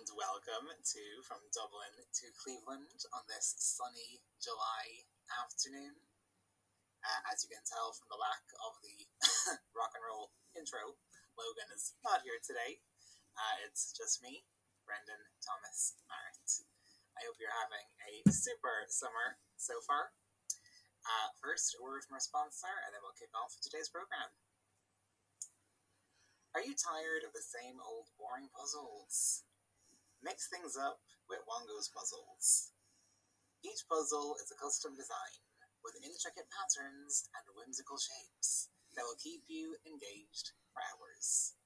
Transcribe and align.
and 0.00 0.16
welcome 0.16 0.64
to 0.80 1.04
From 1.28 1.44
Dublin 1.52 1.92
to 1.92 2.26
Cleveland 2.40 3.04
on 3.12 3.20
this 3.28 3.52
sunny 3.60 4.24
July 4.40 5.04
afternoon. 5.28 5.92
Uh, 7.04 7.20
as 7.28 7.44
you 7.44 7.52
can 7.52 7.60
tell 7.68 7.92
from 7.92 8.08
the 8.08 8.16
lack 8.16 8.40
of 8.64 8.80
the 8.80 8.96
rock 9.76 9.92
and 9.92 10.00
roll 10.00 10.32
intro, 10.56 10.96
Logan 11.36 11.68
is 11.76 11.92
not 12.00 12.24
here 12.24 12.40
today. 12.40 12.80
Uh, 13.36 13.68
it's 13.68 13.92
just 13.92 14.24
me, 14.24 14.48
Brendan 14.88 15.20
Thomas 15.44 16.00
Marrett. 16.08 16.48
I 17.20 17.28
hope 17.28 17.36
you're 17.36 17.60
having 17.60 17.84
a 18.08 18.24
super 18.32 18.88
summer 18.88 19.36
so 19.60 19.84
far. 19.84 20.16
Uh, 21.04 21.28
first, 21.44 21.76
a 21.76 21.78
word 21.84 22.08
from 22.08 22.16
our 22.16 22.24
sponsor, 22.24 22.72
and 22.88 22.96
then 22.96 23.04
we'll 23.04 23.20
kick 23.20 23.36
off 23.36 23.52
today's 23.60 23.92
program. 23.92 24.32
Are 26.56 26.64
you 26.64 26.72
tired 26.72 27.20
of 27.20 27.36
the 27.36 27.44
same 27.44 27.76
old 27.84 28.08
boring 28.16 28.48
puzzles? 28.48 29.44
Mix 30.20 30.52
things 30.52 30.76
up 30.76 31.00
with 31.32 31.40
Wongo's 31.48 31.88
puzzles. 31.88 32.76
Each 33.64 33.80
puzzle 33.88 34.36
is 34.36 34.52
a 34.52 34.60
custom 34.60 34.92
design 34.92 35.40
with 35.80 35.96
intricate 36.04 36.44
patterns 36.52 37.24
and 37.32 37.44
whimsical 37.56 37.96
shapes 37.96 38.68
that 38.96 39.04
will 39.08 39.16
keep 39.16 39.48
you 39.48 39.80
engaged 39.88 40.52
for 40.76 40.84
hours. 40.92 41.56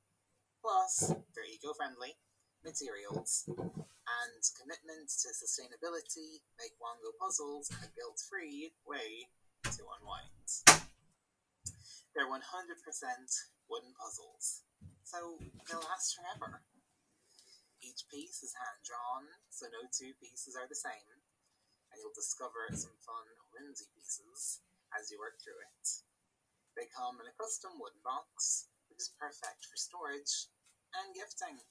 Plus, 0.63 1.19
they're 1.35 1.51
eco-friendly, 1.51 2.15
materials, 2.63 3.43
and 3.51 4.43
commitment 4.55 5.11
to 5.11 5.35
sustainability 5.35 6.39
make 6.55 6.79
Wongo 6.79 7.11
puzzles 7.19 7.75
a 7.83 7.91
guilt-free 7.91 8.71
way 8.87 9.35
to 9.67 9.83
unwind. 9.99 10.87
They're 12.15 12.31
100% 12.31 12.39
wooden 13.67 13.93
puzzles, 13.99 14.63
so 15.03 15.43
they'll 15.67 15.83
last 15.91 16.15
forever. 16.15 16.63
Each 17.95 18.11
piece 18.11 18.43
is 18.43 18.59
hand 18.59 18.83
drawn, 18.83 19.23
so 19.55 19.71
no 19.71 19.87
two 19.87 20.19
pieces 20.19 20.59
are 20.59 20.67
the 20.67 20.75
same, 20.75 21.07
and 21.95 21.97
you'll 22.03 22.11
discover 22.11 22.67
some 22.75 22.99
fun, 23.07 23.23
whimsy 23.55 23.87
pieces 23.95 24.67
as 24.91 25.15
you 25.15 25.23
work 25.23 25.39
through 25.39 25.63
it. 25.63 25.87
They 26.75 26.91
come 26.91 27.23
in 27.23 27.31
a 27.31 27.39
custom 27.39 27.79
wooden 27.79 28.03
box, 28.03 28.67
which 28.91 28.99
is 28.99 29.15
perfect 29.15 29.71
for 29.71 29.79
storage 29.79 30.51
and 30.91 31.15
gifting. 31.15 31.63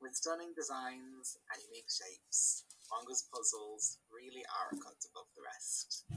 With 0.00 0.16
stunning 0.16 0.56
designs 0.56 1.36
and 1.52 1.60
unique 1.68 1.92
shapes, 1.92 2.64
Wongo's 2.88 3.28
puzzles 3.28 4.00
really 4.08 4.48
are 4.48 4.72
cut 4.80 5.04
above 5.04 5.28
the 5.36 5.44
rest. 5.44 6.08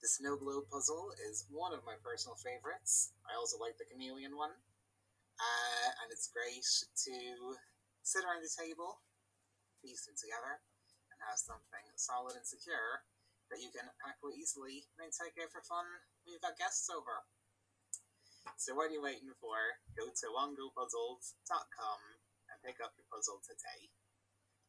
The 0.00 0.08
snow 0.08 0.40
globe 0.40 0.72
puzzle 0.72 1.12
is 1.28 1.44
one 1.52 1.76
of 1.76 1.84
my 1.84 2.00
personal 2.00 2.40
favorites. 2.40 3.12
I 3.28 3.36
also 3.36 3.60
like 3.60 3.76
the 3.76 3.84
chameleon 3.84 4.32
one. 4.32 4.56
Uh, 5.38 5.88
and 6.02 6.10
it's 6.10 6.34
great 6.34 6.66
to 7.06 7.14
sit 8.02 8.26
around 8.26 8.42
the 8.42 8.50
table, 8.50 8.98
them 9.86 10.18
together, 10.18 10.58
and 11.14 11.18
have 11.22 11.38
something 11.38 11.86
solid 11.94 12.34
and 12.34 12.44
secure 12.44 13.06
that 13.48 13.62
you 13.62 13.70
can 13.72 13.86
away 13.88 14.34
easily 14.36 14.84
and 15.00 15.14
take 15.14 15.38
out 15.40 15.48
for 15.54 15.64
fun 15.64 15.86
when 16.26 16.34
you've 16.34 16.44
got 16.44 16.58
guests 16.58 16.90
over. 16.90 17.22
So 18.58 18.74
what 18.74 18.90
are 18.90 18.96
you 18.96 19.00
waiting 19.00 19.30
for? 19.38 19.56
Go 19.94 20.10
to 20.10 20.26
wongopuzzles.com 20.34 22.00
and 22.50 22.64
pick 22.66 22.82
up 22.82 22.98
your 22.98 23.08
puzzle 23.08 23.40
today. 23.46 23.88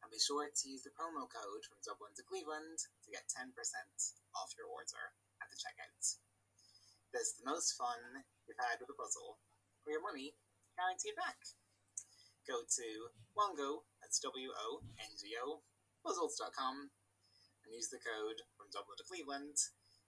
And 0.00 0.08
be 0.08 0.22
sure 0.22 0.48
to 0.48 0.64
use 0.64 0.86
the 0.86 0.94
promo 0.96 1.28
code 1.28 1.64
from 1.68 1.82
Dublin 1.84 2.16
to 2.16 2.24
Cleveland 2.24 2.78
to 2.78 3.08
get 3.12 3.28
10% 3.28 3.52
off 4.38 4.56
your 4.56 4.70
order 4.70 5.12
at 5.44 5.48
the 5.52 5.60
checkout. 5.60 6.06
This 7.12 7.34
is 7.34 7.36
the 7.42 7.50
most 7.50 7.76
fun 7.76 8.24
you've 8.48 8.60
had 8.62 8.80
with 8.80 8.94
a 8.94 8.96
puzzle, 8.96 9.36
for 9.84 9.92
your 9.92 10.00
money 10.00 10.38
guaranteed 10.80 11.12
back. 11.12 11.36
Go 12.48 12.64
to 12.64 12.88
Wongo, 13.36 13.84
that's 14.00 14.16
W-O-N-G-O, 14.24 15.60
puzzles.com, 16.00 16.88
and 16.88 17.68
use 17.68 17.92
the 17.92 18.00
code 18.00 18.40
from 18.56 18.72
Dublin 18.72 18.96
to 18.96 19.04
Cleveland 19.04 19.60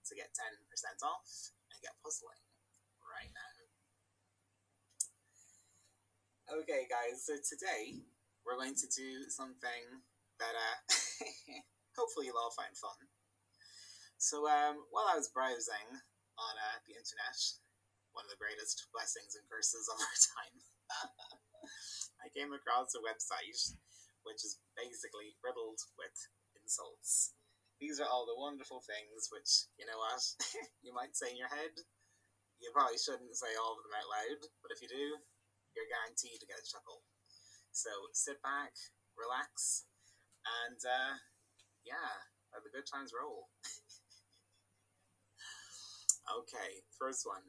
to 0.09 0.17
get 0.17 0.33
10% 0.33 0.65
off 1.05 1.53
and 1.69 1.77
get 1.85 1.93
puzzling 2.01 2.41
right 3.05 3.29
now. 3.29 3.53
Okay, 6.65 6.89
guys, 6.89 7.21
so 7.21 7.37
today 7.37 8.01
we're 8.41 8.57
going 8.57 8.73
to 8.73 8.89
do 8.89 9.29
something 9.29 10.01
that 10.41 10.57
uh, 10.57 10.77
hopefully 11.97 12.33
you'll 12.33 12.41
all 12.41 12.57
find 12.57 12.73
fun. 12.73 12.97
So, 14.17 14.49
um, 14.49 14.89
while 14.89 15.05
I 15.05 15.21
was 15.21 15.29
browsing 15.29 16.01
on 16.39 16.53
uh, 16.57 16.77
the 16.87 16.97
internet, 16.97 17.37
one 18.13 18.25
of 18.25 18.33
the 18.33 18.41
greatest 18.41 18.85
blessings 18.93 19.33
and 19.33 19.45
curses 19.49 19.89
of 19.89 19.97
our 19.97 20.17
time, 20.37 20.55
I 22.21 22.29
came 22.31 22.53
across 22.53 22.93
a 22.93 23.01
website 23.01 23.73
which 24.23 24.45
is 24.45 24.61
basically 24.79 25.35
riddled 25.43 25.81
with 25.99 26.15
insults. 26.55 27.35
These 27.81 27.99
are 27.99 28.07
all 28.07 28.23
the 28.23 28.39
wonderful 28.39 28.79
things 28.79 29.27
which, 29.27 29.67
you 29.75 29.83
know 29.83 29.99
what, 29.99 30.23
you 30.85 30.95
might 30.95 31.17
say 31.17 31.33
in 31.33 31.41
your 31.41 31.51
head. 31.51 31.75
You 32.63 32.71
probably 32.71 32.95
shouldn't 32.95 33.35
say 33.35 33.51
all 33.59 33.75
of 33.75 33.83
them 33.83 33.91
out 33.91 34.07
loud, 34.07 34.39
but 34.63 34.71
if 34.71 34.79
you 34.79 34.87
do, 34.87 35.19
you're 35.75 35.91
guaranteed 35.91 36.39
to 36.39 36.47
get 36.47 36.63
a 36.63 36.63
chuckle. 36.63 37.03
So 37.75 37.91
sit 38.15 38.39
back, 38.39 38.71
relax, 39.19 39.83
and 40.47 40.79
uh, 40.79 41.19
yeah, 41.83 42.23
let 42.55 42.63
the 42.63 42.71
good 42.71 42.87
times 42.87 43.11
roll. 43.11 43.51
okay, 46.39 46.87
first 46.95 47.27
one. 47.27 47.43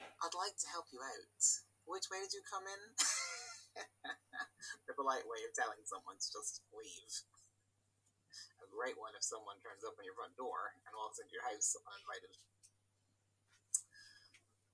I'd 0.00 0.36
like 0.36 0.56
to 0.60 0.72
help 0.72 0.88
you 0.92 1.00
out. 1.00 1.44
Which 1.88 2.08
way 2.12 2.20
did 2.20 2.36
you 2.36 2.44
come 2.44 2.64
in? 2.68 2.82
the 4.86 4.96
polite 4.96 5.24
way 5.24 5.40
of 5.44 5.52
telling 5.56 5.80
someone 5.88 6.20
to 6.20 6.28
just 6.28 6.64
leave. 6.72 7.14
A 8.60 8.68
great 8.68 9.00
one 9.00 9.16
if 9.16 9.24
someone 9.24 9.60
turns 9.64 9.84
up 9.84 9.96
on 9.96 10.04
your 10.04 10.16
front 10.16 10.36
door 10.36 10.76
and 10.84 10.92
walks 10.92 11.18
into 11.18 11.32
your 11.32 11.46
house 11.48 11.76
uninvited. 11.88 12.36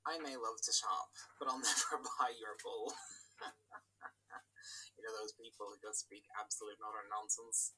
I 0.07 0.23
may 0.23 0.39
love 0.39 0.63
to 0.63 0.73
shop, 0.75 1.11
but 1.39 1.51
I'll 1.51 1.63
never 1.67 1.99
buy 1.99 2.31
your 2.39 2.55
bull. 2.63 2.95
you 4.95 5.03
know 5.03 5.15
those 5.19 5.35
people 5.35 5.67
who 5.67 5.79
just 5.83 6.07
speak 6.07 6.27
absolute 6.39 6.79
utter 6.79 7.07
nonsense? 7.11 7.75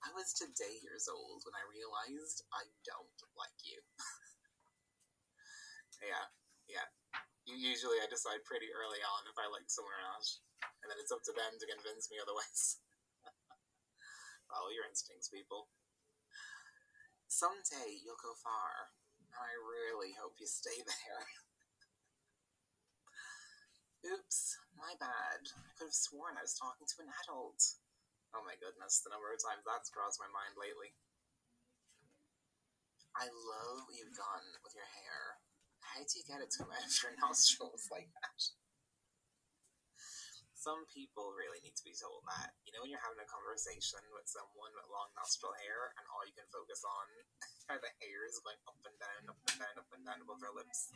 I 0.00 0.14
was 0.14 0.32
today 0.32 0.80
years 0.86 1.10
old 1.10 1.44
when 1.44 1.56
I 1.56 1.66
realized 1.66 2.46
I 2.54 2.68
don't 2.86 3.20
like 3.36 3.58
you. 3.64 3.80
Yeah, 6.02 6.26
yeah. 6.68 6.86
Usually 7.46 8.02
I 8.02 8.10
decide 8.10 8.42
pretty 8.42 8.68
early 8.74 8.98
on 9.00 9.22
if 9.30 9.38
I 9.38 9.46
like 9.46 9.70
someone 9.70 9.94
or 9.94 10.02
not, 10.02 10.26
and 10.82 10.90
then 10.90 10.98
it's 10.98 11.14
up 11.14 11.22
to 11.30 11.34
them 11.34 11.54
to 11.56 11.66
convince 11.70 12.10
me 12.10 12.18
otherwise. 12.18 12.82
Follow 14.50 14.74
your 14.74 14.88
instincts, 14.90 15.30
people. 15.30 15.70
Someday 17.30 18.02
you'll 18.02 18.18
go 18.18 18.34
far, 18.42 18.90
and 19.22 19.30
I 19.30 19.54
really 19.62 20.14
hope 20.18 20.38
you 20.42 20.50
stay 20.50 20.82
there. 20.86 21.26
Oops, 24.06 24.38
my 24.78 24.94
bad. 24.98 25.42
I 25.50 25.70
could 25.78 25.90
have 25.90 25.96
sworn 25.96 26.38
I 26.38 26.46
was 26.46 26.54
talking 26.54 26.86
to 26.86 27.02
an 27.02 27.10
adult. 27.26 27.58
Oh 28.34 28.42
my 28.46 28.54
goodness, 28.58 29.02
the 29.02 29.10
number 29.10 29.30
of 29.30 29.38
times 29.42 29.66
that's 29.66 29.90
crossed 29.90 30.22
my 30.22 30.30
mind 30.30 30.54
lately. 30.58 30.94
I 33.16 33.26
love 33.32 33.88
what 33.88 33.96
you've 33.96 34.12
done 34.12 34.46
with 34.60 34.76
your 34.76 34.86
hair. 34.86 35.40
How 35.96 36.04
do 36.04 36.12
you 36.20 36.28
get 36.28 36.44
it 36.44 36.52
to 36.52 36.60
come 36.60 36.68
out 36.76 36.84
of 36.84 36.92
your 36.92 37.16
nostrils 37.16 37.88
like 37.88 38.12
that? 38.20 38.40
Some 40.52 40.84
people 40.92 41.32
really 41.32 41.56
need 41.64 41.72
to 41.72 41.88
be 41.88 41.96
told 41.96 42.20
that. 42.36 42.52
You 42.68 42.76
know, 42.76 42.84
when 42.84 42.92
you're 42.92 43.00
having 43.00 43.16
a 43.16 43.24
conversation 43.24 44.04
with 44.12 44.28
someone 44.28 44.76
with 44.76 44.92
long 44.92 45.08
nostril 45.16 45.56
hair 45.56 45.96
and 45.96 46.04
all 46.12 46.20
you 46.28 46.36
can 46.36 46.44
focus 46.52 46.84
on 46.84 47.06
are 47.72 47.80
the 47.80 47.88
hairs 48.04 48.36
going 48.44 48.60
up 48.68 48.76
and 48.84 48.92
down, 49.00 49.32
up 49.32 49.40
and 49.48 49.56
down, 49.56 49.72
up 49.80 49.88
and 49.96 50.04
down 50.04 50.20
above 50.20 50.36
their 50.44 50.52
lips. 50.52 50.92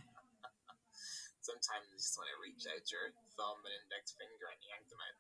Sometimes 1.49 1.89
you 1.89 1.97
just 1.97 2.21
want 2.21 2.29
to 2.29 2.37
reach 2.37 2.69
out 2.69 2.85
your 2.93 3.17
thumb 3.41 3.65
and 3.65 3.73
index 3.89 4.13
finger 4.21 4.53
and 4.53 4.61
yank 4.69 4.85
them 4.93 5.01
out. 5.01 5.17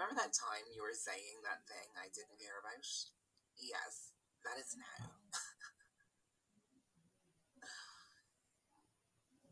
Remember 0.00 0.16
that 0.16 0.32
time 0.32 0.64
you 0.72 0.80
were 0.80 0.96
saying 0.96 1.44
that 1.44 1.60
thing 1.68 1.92
I 1.92 2.08
didn't 2.08 2.40
care 2.40 2.56
about? 2.56 2.88
Yes, 3.60 4.16
that 4.48 4.56
is 4.56 4.72
now. 4.80 5.12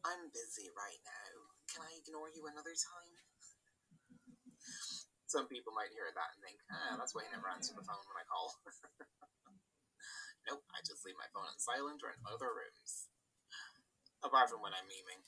I'm 0.00 0.32
busy 0.32 0.72
right 0.72 1.00
now. 1.04 1.32
Can 1.68 1.84
I 1.84 1.92
ignore 2.00 2.32
you 2.32 2.48
another 2.48 2.72
time? 2.72 3.12
Some 5.28 5.46
people 5.46 5.76
might 5.76 5.92
hear 5.94 6.08
that 6.10 6.30
and 6.34 6.40
think, 6.42 6.58
ah, 6.72 6.98
that's 6.98 7.14
why 7.14 7.22
you 7.22 7.30
never 7.30 7.52
answer 7.52 7.76
the 7.76 7.84
phone 7.86 8.02
when 8.08 8.18
I 8.18 8.26
call. 8.26 8.50
nope, 10.48 10.64
I 10.72 10.80
just 10.82 11.04
leave 11.06 11.20
my 11.20 11.28
phone 11.30 11.46
on 11.46 11.54
silent 11.60 12.02
or 12.02 12.10
in 12.10 12.18
other 12.26 12.50
rooms. 12.50 13.12
Apart 14.24 14.50
from 14.50 14.64
when 14.64 14.74
I'm 14.74 14.88
memeing. 14.88 15.22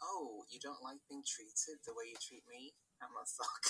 Oh, 0.00 0.48
you 0.48 0.56
don't 0.62 0.80
like 0.80 1.04
being 1.10 1.24
treated 1.26 1.84
the 1.84 1.92
way 1.92 2.08
you 2.08 2.18
treat 2.22 2.46
me? 2.48 2.72
That 3.02 3.12
must 3.12 3.36
suck. 3.36 3.64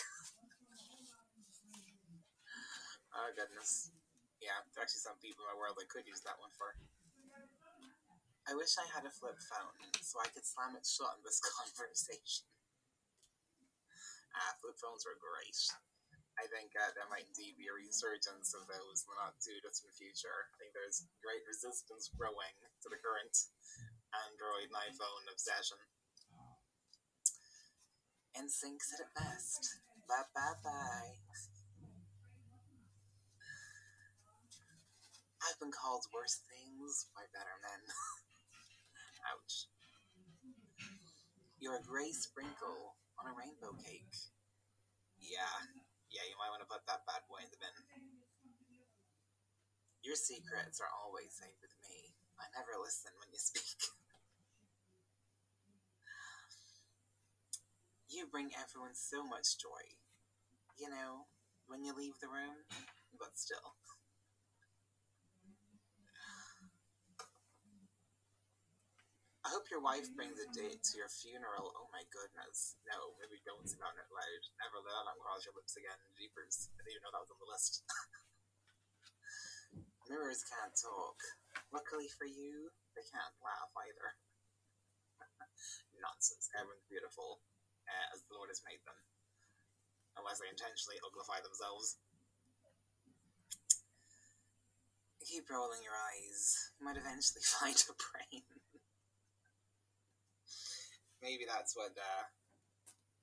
oh, 3.18 3.28
goodness. 3.34 3.90
Yeah, 4.38 4.60
there 4.76 4.84
actually 4.84 5.02
some 5.02 5.18
people 5.18 5.48
in 5.48 5.50
my 5.50 5.58
world 5.58 5.80
I 5.80 5.88
could 5.88 6.06
use 6.06 6.22
that 6.28 6.38
one 6.38 6.52
for. 6.54 6.76
I 8.44 8.52
wish 8.52 8.76
I 8.76 8.84
had 8.92 9.08
a 9.08 9.12
flip 9.12 9.40
phone 9.40 9.72
so 10.04 10.20
I 10.20 10.28
could 10.28 10.44
slam 10.44 10.76
it 10.76 10.84
shut 10.84 11.16
in 11.16 11.24
this 11.24 11.40
conversation. 11.56 12.44
Ah, 14.36 14.52
flip 14.60 14.76
phones 14.76 15.08
are 15.08 15.16
great. 15.16 15.56
I 16.36 16.44
think 16.50 16.74
uh, 16.74 16.90
there 16.98 17.08
might 17.08 17.30
indeed 17.30 17.54
be 17.56 17.70
a 17.70 17.74
resurgence 17.78 18.52
of 18.52 18.66
those 18.66 19.06
in 19.06 19.08
the 19.14 19.16
not 19.16 19.38
too 19.38 19.54
distant 19.62 19.94
future. 19.94 20.50
I 20.50 20.54
think 20.58 20.74
there's 20.74 21.06
great 21.22 21.46
resistance 21.46 22.10
growing 22.12 22.56
to 22.82 22.88
the 22.90 22.98
current 22.98 23.32
Android 24.28 24.68
and 24.68 24.80
iPhone 24.92 25.24
obsession. 25.30 25.78
NSYNC 28.34 28.82
said 28.82 29.06
it 29.06 29.08
at 29.08 29.14
best. 29.14 29.78
Bye 30.10 30.26
bye 30.34 30.58
bye. 30.60 31.14
I've 35.44 35.60
been 35.62 35.70
called 35.70 36.02
worse 36.10 36.42
things 36.50 37.06
by 37.14 37.22
better 37.30 37.56
men. 37.62 37.80
You're 41.64 41.80
a 41.80 41.88
grey 41.88 42.12
sprinkle 42.12 42.92
on 43.16 43.24
a 43.24 43.32
rainbow 43.32 43.72
cake. 43.80 44.12
Yeah, 45.16 45.48
yeah, 46.12 46.20
you 46.28 46.36
might 46.36 46.52
want 46.52 46.60
to 46.60 46.68
put 46.68 46.84
that 46.84 47.08
bad 47.08 47.24
boy 47.24 47.40
in 47.40 47.48
the 47.48 47.56
bin. 47.56 47.72
Your 50.04 50.12
secrets 50.12 50.84
are 50.84 50.92
always 50.92 51.32
safe 51.32 51.56
with 51.64 51.72
me. 51.80 52.12
I 52.36 52.52
never 52.52 52.76
listen 52.76 53.16
when 53.16 53.32
you 53.32 53.40
speak. 53.40 53.80
you 58.12 58.28
bring 58.28 58.52
everyone 58.60 58.92
so 58.92 59.24
much 59.24 59.56
joy. 59.56 59.96
You 60.76 60.92
know, 60.92 61.32
when 61.64 61.80
you 61.80 61.96
leave 61.96 62.20
the 62.20 62.28
room, 62.28 62.60
but 63.16 63.40
still. 63.40 63.72
I 69.44 69.52
hope 69.52 69.68
your 69.68 69.84
wife 69.84 70.08
brings 70.16 70.40
a 70.40 70.48
date 70.56 70.80
to 70.80 70.94
your 70.96 71.12
funeral. 71.12 71.68
Oh 71.76 71.92
my 71.92 72.00
goodness. 72.08 72.80
No, 72.88 73.12
maybe 73.20 73.44
don't 73.44 73.68
say 73.68 73.76
that 73.76 73.92
out 73.92 74.08
loud. 74.08 74.42
Never 74.56 74.80
let 74.80 75.04
that 75.04 75.20
cross 75.20 75.44
your 75.44 75.52
lips 75.52 75.76
again. 75.76 76.00
Jeepers. 76.16 76.72
I 76.72 76.80
didn't 76.80 76.96
even 76.96 77.04
know 77.04 77.12
that 77.12 77.28
was 77.28 77.34
on 77.36 77.40
the 77.44 77.52
list. 77.52 77.84
Mirrors 80.08 80.48
can't 80.48 80.72
talk. 80.72 81.20
Luckily 81.76 82.08
for 82.16 82.24
you, 82.24 82.72
they 82.96 83.04
can't 83.04 83.36
laugh 83.44 83.68
either. 83.84 84.16
Nonsense. 86.00 86.48
Everyone's 86.56 86.88
beautiful 86.88 87.44
uh, 87.84 88.16
as 88.16 88.24
the 88.24 88.32
Lord 88.32 88.48
has 88.48 88.64
made 88.64 88.80
them. 88.88 88.96
Unless 90.16 90.40
they 90.40 90.48
intentionally 90.48 90.96
uglify 91.04 91.44
themselves. 91.44 92.00
Keep 95.20 95.52
rolling 95.52 95.84
your 95.84 95.96
eyes. 95.96 96.72
You 96.80 96.88
might 96.88 96.96
eventually 96.96 97.44
find 97.60 97.76
a 97.76 97.92
brain. 97.92 98.63
Maybe 101.24 101.48
that's 101.48 101.72
what 101.72 101.96
uh, 101.96 102.28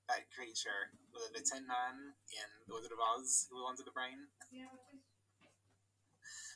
that 0.10 0.26
creature 0.34 0.90
was 1.14 1.30
it 1.30 1.38
the 1.38 1.46
Tin 1.46 1.70
Man 1.70 2.18
in 2.34 2.50
The 2.66 2.74
Wizard 2.74 2.98
of 2.98 2.98
Oz 2.98 3.46
who 3.54 3.62
wanted 3.62 3.86
the 3.86 3.94
brain? 3.94 4.26
Yeah, 4.50 4.74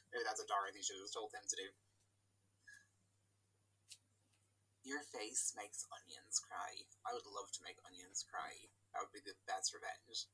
Maybe 0.09 0.25
that's 0.25 0.41
what 0.41 0.49
Dorothy 0.49 0.81
should 0.81 0.97
have 0.97 1.13
told 1.13 1.29
him 1.37 1.45
to 1.45 1.53
do. 1.53 1.69
Your 4.89 5.05
face 5.05 5.53
makes 5.53 5.85
onions 5.93 6.41
cry. 6.41 6.81
I 7.05 7.13
would 7.13 7.29
love 7.29 7.53
to 7.53 7.61
make 7.61 7.77
onions 7.85 8.25
cry. 8.25 8.65
That 8.97 9.05
would 9.05 9.13
be 9.13 9.21
the 9.21 9.37
best 9.45 9.69
revenge. 9.69 10.25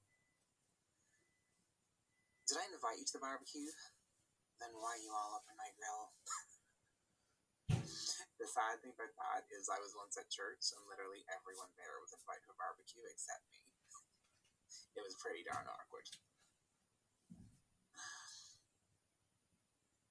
Did 2.48 2.56
I 2.56 2.72
invite 2.72 3.04
you 3.04 3.08
to 3.12 3.16
the 3.20 3.26
barbecue? 3.28 3.68
Then 4.64 4.80
why 4.80 4.96
are 4.96 5.04
you 5.04 5.12
all 5.12 5.36
up 5.36 5.48
in 5.52 5.60
my 5.60 5.76
grill? 5.76 6.16
The 8.42 8.50
sad 8.50 8.82
thing 8.82 8.90
about 8.98 9.14
that 9.22 9.46
is 9.54 9.70
I 9.70 9.78
was 9.78 9.94
once 9.94 10.18
at 10.18 10.26
church 10.34 10.74
and 10.74 10.82
literally 10.90 11.22
everyone 11.30 11.70
there 11.78 12.02
was 12.02 12.10
invited 12.10 12.42
to 12.50 12.58
a 12.58 12.58
barbecue 12.58 13.06
except 13.06 13.46
me. 13.54 13.62
It 14.98 15.06
was 15.06 15.14
pretty 15.22 15.46
darn 15.46 15.70
awkward. 15.70 16.10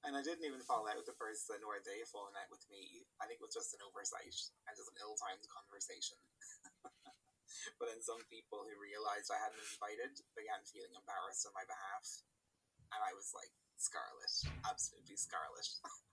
And 0.07 0.15
I 0.15 0.23
didn't 0.23 0.47
even 0.47 0.63
fall 0.63 0.87
out 0.87 0.95
with 0.95 1.11
the 1.11 1.19
person 1.19 1.59
or 1.67 1.83
they 1.83 2.07
falling 2.07 2.39
out 2.39 2.47
with 2.47 2.63
me. 2.71 3.03
I 3.19 3.27
think 3.27 3.43
it 3.43 3.47
was 3.51 3.51
just 3.51 3.75
an 3.75 3.83
oversight 3.83 4.31
and 4.63 4.79
just 4.79 4.95
an 4.95 5.03
ill-timed 5.03 5.43
conversation. 5.51 6.15
but 7.83 7.91
then 7.91 7.99
some 7.99 8.23
people 8.31 8.63
who 8.63 8.79
realized 8.79 9.27
I 9.27 9.43
hadn't 9.43 9.59
invited 9.75 10.15
began 10.39 10.63
feeling 10.71 10.95
embarrassed 10.95 11.43
on 11.43 11.51
my 11.51 11.67
behalf. 11.67 12.23
And 12.95 13.03
I 13.03 13.11
was 13.11 13.35
like, 13.35 13.51
scarlet. 13.75 14.31
Absolutely 14.63 15.19
scarlet. 15.19 15.67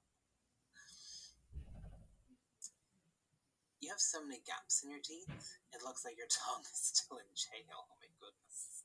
You 3.78 3.94
have 3.94 4.02
so 4.02 4.18
many 4.26 4.42
gaps 4.42 4.82
in 4.82 4.90
your 4.90 5.02
teeth. 5.02 5.30
It 5.70 5.86
looks 5.86 6.02
like 6.02 6.18
your 6.18 6.30
tongue 6.42 6.66
is 6.66 6.82
still 6.90 7.22
in 7.22 7.30
jail. 7.38 7.86
Oh 7.86 7.98
my 8.02 8.10
goodness. 8.18 8.82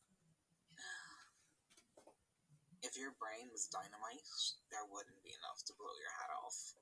If 2.85 2.99
your 2.99 3.15
brain 3.17 3.49
was 3.49 3.71
dynamite, 3.71 4.27
there 4.69 4.85
wouldn't 4.85 5.23
be 5.25 5.33
enough 5.33 5.65
to 5.65 5.73
blow 5.79 5.93
your 5.97 6.13
head 6.19 6.31
off. 6.43 6.77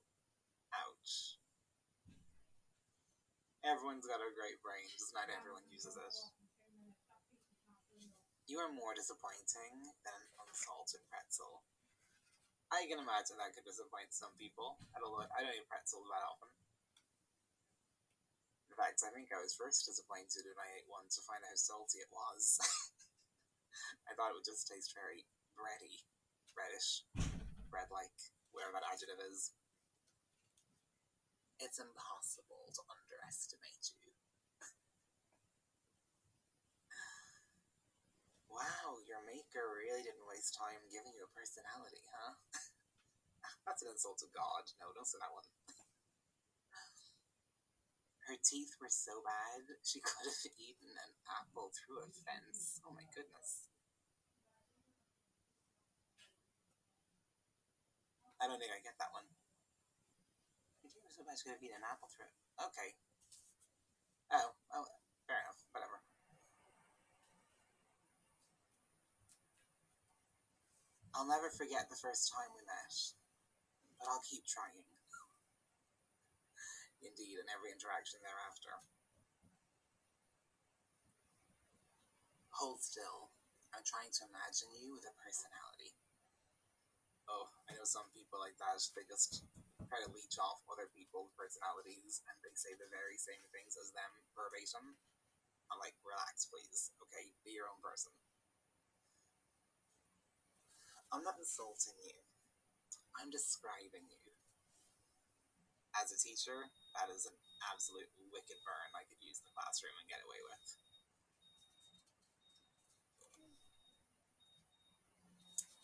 Ouch. 0.76 1.38
Everyone's 3.62 4.10
got 4.10 4.18
a 4.18 4.34
great 4.34 4.58
brain, 4.66 4.90
just 4.90 5.14
not 5.14 5.30
everyone 5.30 5.62
uses 5.70 5.94
it. 5.94 6.16
You 8.50 8.58
are 8.58 8.74
more 8.74 8.98
disappointing 8.98 9.86
than 10.02 10.18
an 10.18 10.28
unsalted 10.42 11.06
pretzel. 11.06 11.62
I 12.74 12.90
can 12.90 12.98
imagine 12.98 13.38
that 13.38 13.54
could 13.54 13.70
disappoint 13.70 14.10
some 14.10 14.34
people. 14.42 14.82
I 14.98 15.00
don't, 15.00 15.14
I 15.38 15.46
don't 15.46 15.54
eat 15.54 15.70
pretzels 15.70 16.10
that 16.10 16.26
often. 16.26 16.50
Fact, 18.82 19.06
I 19.06 19.14
think 19.14 19.30
I 19.30 19.38
was 19.38 19.54
first 19.54 19.86
disappointed 19.86 20.42
when 20.42 20.58
I 20.58 20.74
ate 20.74 20.90
one 20.90 21.06
to 21.06 21.22
find 21.30 21.38
out 21.46 21.54
how 21.54 21.86
salty 21.86 22.02
it 22.02 22.10
was. 22.10 22.58
I 24.10 24.18
thought 24.18 24.34
it 24.34 24.38
would 24.42 24.50
just 24.50 24.66
taste 24.66 24.98
very 24.98 25.30
bready, 25.54 26.02
breadish, 26.58 27.06
bread-like, 27.70 28.18
whatever 28.50 28.74
that 28.74 28.90
adjective 28.90 29.22
is. 29.30 29.54
It's 31.62 31.78
impossible 31.78 32.74
to 32.74 32.82
underestimate 32.90 33.94
you. 34.02 34.10
wow, 38.50 38.98
your 39.06 39.22
maker 39.30 39.78
really 39.78 40.02
didn't 40.02 40.26
waste 40.26 40.58
time 40.58 40.82
giving 40.90 41.14
you 41.14 41.30
a 41.30 41.36
personality, 41.38 42.02
huh? 42.18 42.34
That's 43.70 43.86
an 43.86 43.94
insult 43.94 44.18
to 44.26 44.30
God. 44.34 44.66
No, 44.82 44.90
don't 44.90 45.06
say 45.06 45.22
that 45.22 45.30
one. 45.30 45.46
Her 48.32 48.40
teeth 48.48 48.80
were 48.80 48.88
so 48.88 49.20
bad, 49.28 49.76
she 49.84 50.00
could 50.08 50.24
have 50.24 50.56
eaten 50.56 50.88
an 50.88 51.12
apple 51.28 51.68
through 51.76 52.00
a 52.00 52.08
fence. 52.08 52.80
Oh 52.88 52.96
my 52.96 53.04
goodness. 53.12 53.68
I 58.40 58.48
don't 58.48 58.56
think 58.56 58.72
I 58.72 58.80
get 58.80 58.96
that 59.04 59.12
one. 59.12 59.28
Her 60.80 60.88
teeth 60.88 61.04
were 61.04 61.12
so 61.12 61.28
bad, 61.28 61.36
she 61.36 61.44
could 61.44 61.60
have 61.60 61.66
eaten 61.68 61.84
an 61.84 61.92
apple 61.92 62.08
through 62.08 62.32
it. 62.32 62.36
Okay. 62.72 62.96
Oh, 64.32 64.56
oh, 64.80 64.88
fair 65.28 65.44
enough. 65.44 65.60
Whatever. 65.76 66.00
I'll 71.20 71.28
never 71.28 71.52
forget 71.52 71.92
the 71.92 72.00
first 72.00 72.32
time 72.32 72.48
we 72.56 72.64
met, 72.64 72.96
but 74.00 74.08
I'll 74.08 74.24
keep 74.24 74.48
trying 74.48 74.88
indeed, 77.02 77.38
in 77.42 77.48
every 77.50 77.74
interaction 77.74 78.22
thereafter. 78.22 78.74
Hold 82.56 82.82
still. 82.82 83.34
I'm 83.74 83.86
trying 83.88 84.12
to 84.12 84.24
imagine 84.30 84.70
you 84.78 84.94
with 84.94 85.08
a 85.08 85.16
personality. 85.18 85.96
Oh, 87.26 87.48
I 87.66 87.74
know 87.74 87.88
some 87.88 88.12
people 88.12 88.38
like 88.38 88.60
that. 88.60 88.78
They 88.94 89.08
just 89.08 89.48
try 89.88 90.04
to 90.04 90.12
leech 90.12 90.36
off 90.38 90.62
other 90.68 90.92
people's 90.92 91.32
personalities 91.34 92.22
and 92.28 92.36
they 92.44 92.54
say 92.54 92.76
the 92.76 92.92
very 92.92 93.16
same 93.16 93.42
things 93.56 93.80
as 93.80 93.96
them 93.96 94.12
verbatim. 94.36 95.00
I'm 95.72 95.80
like, 95.80 95.96
relax, 96.04 96.52
please. 96.52 96.92
Okay, 97.08 97.32
be 97.48 97.56
your 97.56 97.72
own 97.72 97.80
person. 97.80 98.12
I'm 101.12 101.24
not 101.24 101.40
insulting 101.40 101.96
you. 102.04 102.16
I'm 103.20 103.32
describing 103.32 104.08
you 104.08 104.32
as 105.96 106.12
a 106.12 106.20
teacher, 106.20 106.72
that 106.96 107.08
is 107.12 107.24
an 107.28 107.38
absolute 107.72 108.10
wicked 108.32 108.60
burn 108.68 108.90
I 108.96 109.08
could 109.08 109.22
use 109.24 109.40
in 109.40 109.48
the 109.48 109.56
classroom 109.56 109.96
and 109.96 110.08
get 110.12 110.24
away 110.24 110.42
with. 110.44 110.66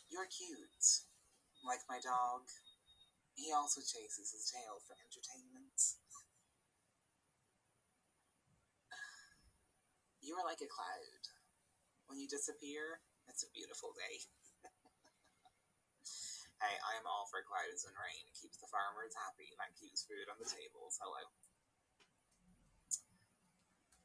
You're 0.07 0.27
cute. 0.31 1.05
Like 1.61 1.83
my 1.91 1.99
dog, 1.99 2.47
he 3.35 3.51
also 3.51 3.83
chases 3.83 4.33
his 4.33 4.49
tail 4.49 4.81
for 4.87 4.95
entertainment. 4.97 5.79
You 10.27 10.35
are 10.35 10.43
like 10.43 10.59
a 10.59 10.67
cloud. 10.67 11.23
When 12.07 12.19
you 12.19 12.27
disappear, 12.27 12.99
it's 13.31 13.47
a 13.47 13.53
beautiful 13.55 13.95
day. 13.95 14.27
Hey, 16.57 16.73
I'm 16.81 17.05
all 17.05 17.29
for 17.29 17.45
clouds 17.45 17.85
and 17.85 17.93
rain. 17.93 18.25
It 18.25 18.33
keeps 18.33 18.57
the 18.57 18.69
farmers 18.73 19.13
happy. 19.13 19.53
and 19.53 19.59
That 19.61 19.77
keeps 19.77 20.01
food 20.09 20.25
on 20.25 20.41
the 20.41 20.49
tables. 20.49 20.97
Hello. 20.97 21.21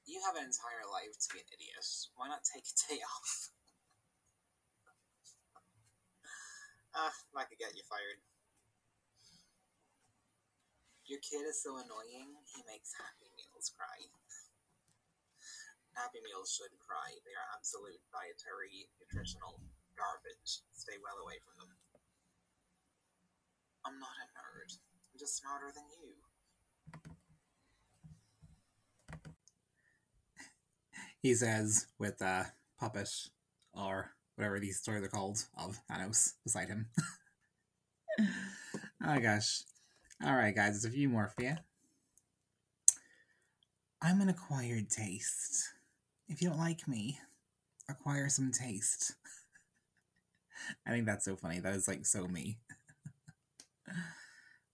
You 0.04 0.20
have 0.28 0.36
an 0.36 0.44
entire 0.44 0.84
life 0.92 1.16
to 1.16 1.28
be 1.32 1.40
an 1.40 1.48
idiot. 1.48 1.86
Why 2.18 2.28
not 2.28 2.44
take 2.44 2.68
a 2.68 2.74
day 2.92 3.00
off? 3.16 3.32
ah, 6.92 7.14
that 7.32 7.48
could 7.48 7.56
get 7.62 7.72
you 7.72 7.84
fired. 7.88 8.20
Your 11.08 11.20
kid 11.24 11.44
is 11.48 11.60
so 11.60 11.76
annoying, 11.80 12.36
he 12.52 12.60
makes 12.68 12.92
Happy 12.96 13.28
Meals 13.36 13.72
cry. 13.74 14.06
Happy 15.96 16.20
Meals 16.24 16.52
should 16.52 16.72
cry. 16.80 17.16
They 17.24 17.36
are 17.36 17.48
absolute 17.52 18.00
dietary, 18.12 18.88
nutritional 18.96 19.60
garbage. 19.96 20.64
Stay 20.72 20.96
well 21.02 21.20
away 21.20 21.36
from 21.44 21.56
them. 21.60 21.81
I'm 23.84 23.98
not 23.98 24.08
a 24.08 24.26
nerd. 24.38 24.78
I'm 25.12 25.18
just 25.18 25.36
smarter 25.36 25.72
than 25.74 25.84
you. 26.00 26.12
He 31.20 31.34
says 31.34 31.86
with 31.98 32.20
a 32.20 32.52
puppet 32.78 33.08
or 33.72 34.10
whatever 34.36 34.58
these 34.58 34.80
stories 34.80 35.04
are 35.04 35.08
called 35.08 35.44
of 35.56 35.78
Thanos 35.90 36.34
beside 36.42 36.68
him. 36.68 36.86
oh 38.20 38.26
my 39.00 39.20
gosh. 39.20 39.62
Alright 40.24 40.54
guys, 40.54 40.72
there's 40.72 40.84
a 40.84 40.90
few 40.90 41.08
more 41.08 41.28
for 41.28 41.42
you. 41.44 41.56
I'm 44.00 44.20
an 44.20 44.28
acquired 44.28 44.90
taste. 44.90 45.70
If 46.28 46.42
you 46.42 46.48
don't 46.48 46.58
like 46.58 46.88
me, 46.88 47.20
acquire 47.88 48.28
some 48.28 48.50
taste. 48.50 49.14
I 50.86 50.90
think 50.90 51.06
that's 51.06 51.24
so 51.24 51.36
funny. 51.36 51.60
That 51.60 51.74
is 51.74 51.86
like 51.88 52.06
so 52.06 52.26
me. 52.26 52.58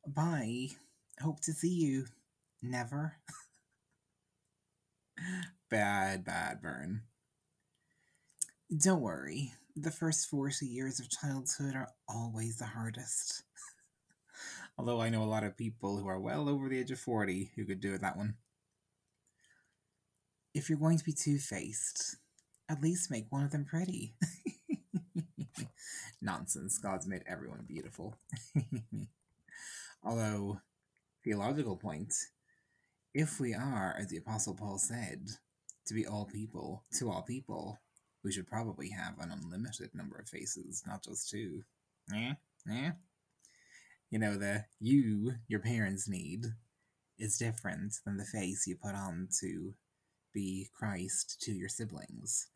Bye. 0.06 0.68
Hope 1.20 1.40
to 1.42 1.52
see 1.52 1.72
you. 1.72 2.06
Never. 2.62 3.16
bad, 5.70 6.24
bad 6.24 6.60
burn. 6.62 7.02
Don't 8.76 9.00
worry. 9.00 9.52
The 9.76 9.90
first 9.90 10.28
40 10.28 10.66
years 10.66 11.00
of 11.00 11.08
childhood 11.08 11.74
are 11.74 11.90
always 12.08 12.58
the 12.58 12.66
hardest. 12.66 13.44
Although 14.78 15.00
I 15.00 15.08
know 15.08 15.22
a 15.22 15.24
lot 15.24 15.44
of 15.44 15.56
people 15.56 15.98
who 15.98 16.08
are 16.08 16.20
well 16.20 16.48
over 16.48 16.68
the 16.68 16.78
age 16.78 16.90
of 16.90 16.98
40 16.98 17.52
who 17.56 17.64
could 17.64 17.80
do 17.80 17.94
it 17.94 18.00
that 18.00 18.16
one. 18.16 18.34
If 20.54 20.68
you're 20.68 20.78
going 20.78 20.98
to 20.98 21.04
be 21.04 21.12
two 21.12 21.38
faced, 21.38 22.16
at 22.68 22.82
least 22.82 23.10
make 23.10 23.30
one 23.30 23.44
of 23.44 23.50
them 23.50 23.64
pretty. 23.64 24.14
Nonsense. 26.20 26.78
God's 26.78 27.06
made 27.06 27.22
everyone 27.26 27.64
beautiful. 27.66 28.16
Although, 30.04 30.60
theological 31.24 31.76
point, 31.76 32.12
if 33.14 33.40
we 33.40 33.54
are, 33.54 33.96
as 33.98 34.08
the 34.08 34.18
Apostle 34.18 34.54
Paul 34.54 34.78
said, 34.78 35.28
to 35.86 35.94
be 35.94 36.06
all 36.06 36.24
people, 36.24 36.84
to 36.98 37.10
all 37.10 37.22
people, 37.22 37.78
we 38.24 38.32
should 38.32 38.46
probably 38.46 38.90
have 38.90 39.18
an 39.18 39.32
unlimited 39.32 39.90
number 39.94 40.18
of 40.18 40.28
faces, 40.28 40.82
not 40.86 41.04
just 41.04 41.30
two. 41.30 41.62
Yeah? 42.12 42.34
Yeah? 42.66 42.92
You 44.10 44.18
know, 44.18 44.36
the 44.36 44.64
you 44.80 45.34
your 45.48 45.60
parents 45.60 46.08
need 46.08 46.46
is 47.18 47.36
different 47.38 47.94
than 48.04 48.16
the 48.16 48.24
face 48.24 48.66
you 48.66 48.76
put 48.76 48.94
on 48.94 49.28
to 49.40 49.74
be 50.32 50.68
Christ 50.72 51.40
to 51.42 51.52
your 51.52 51.68
siblings 51.68 52.48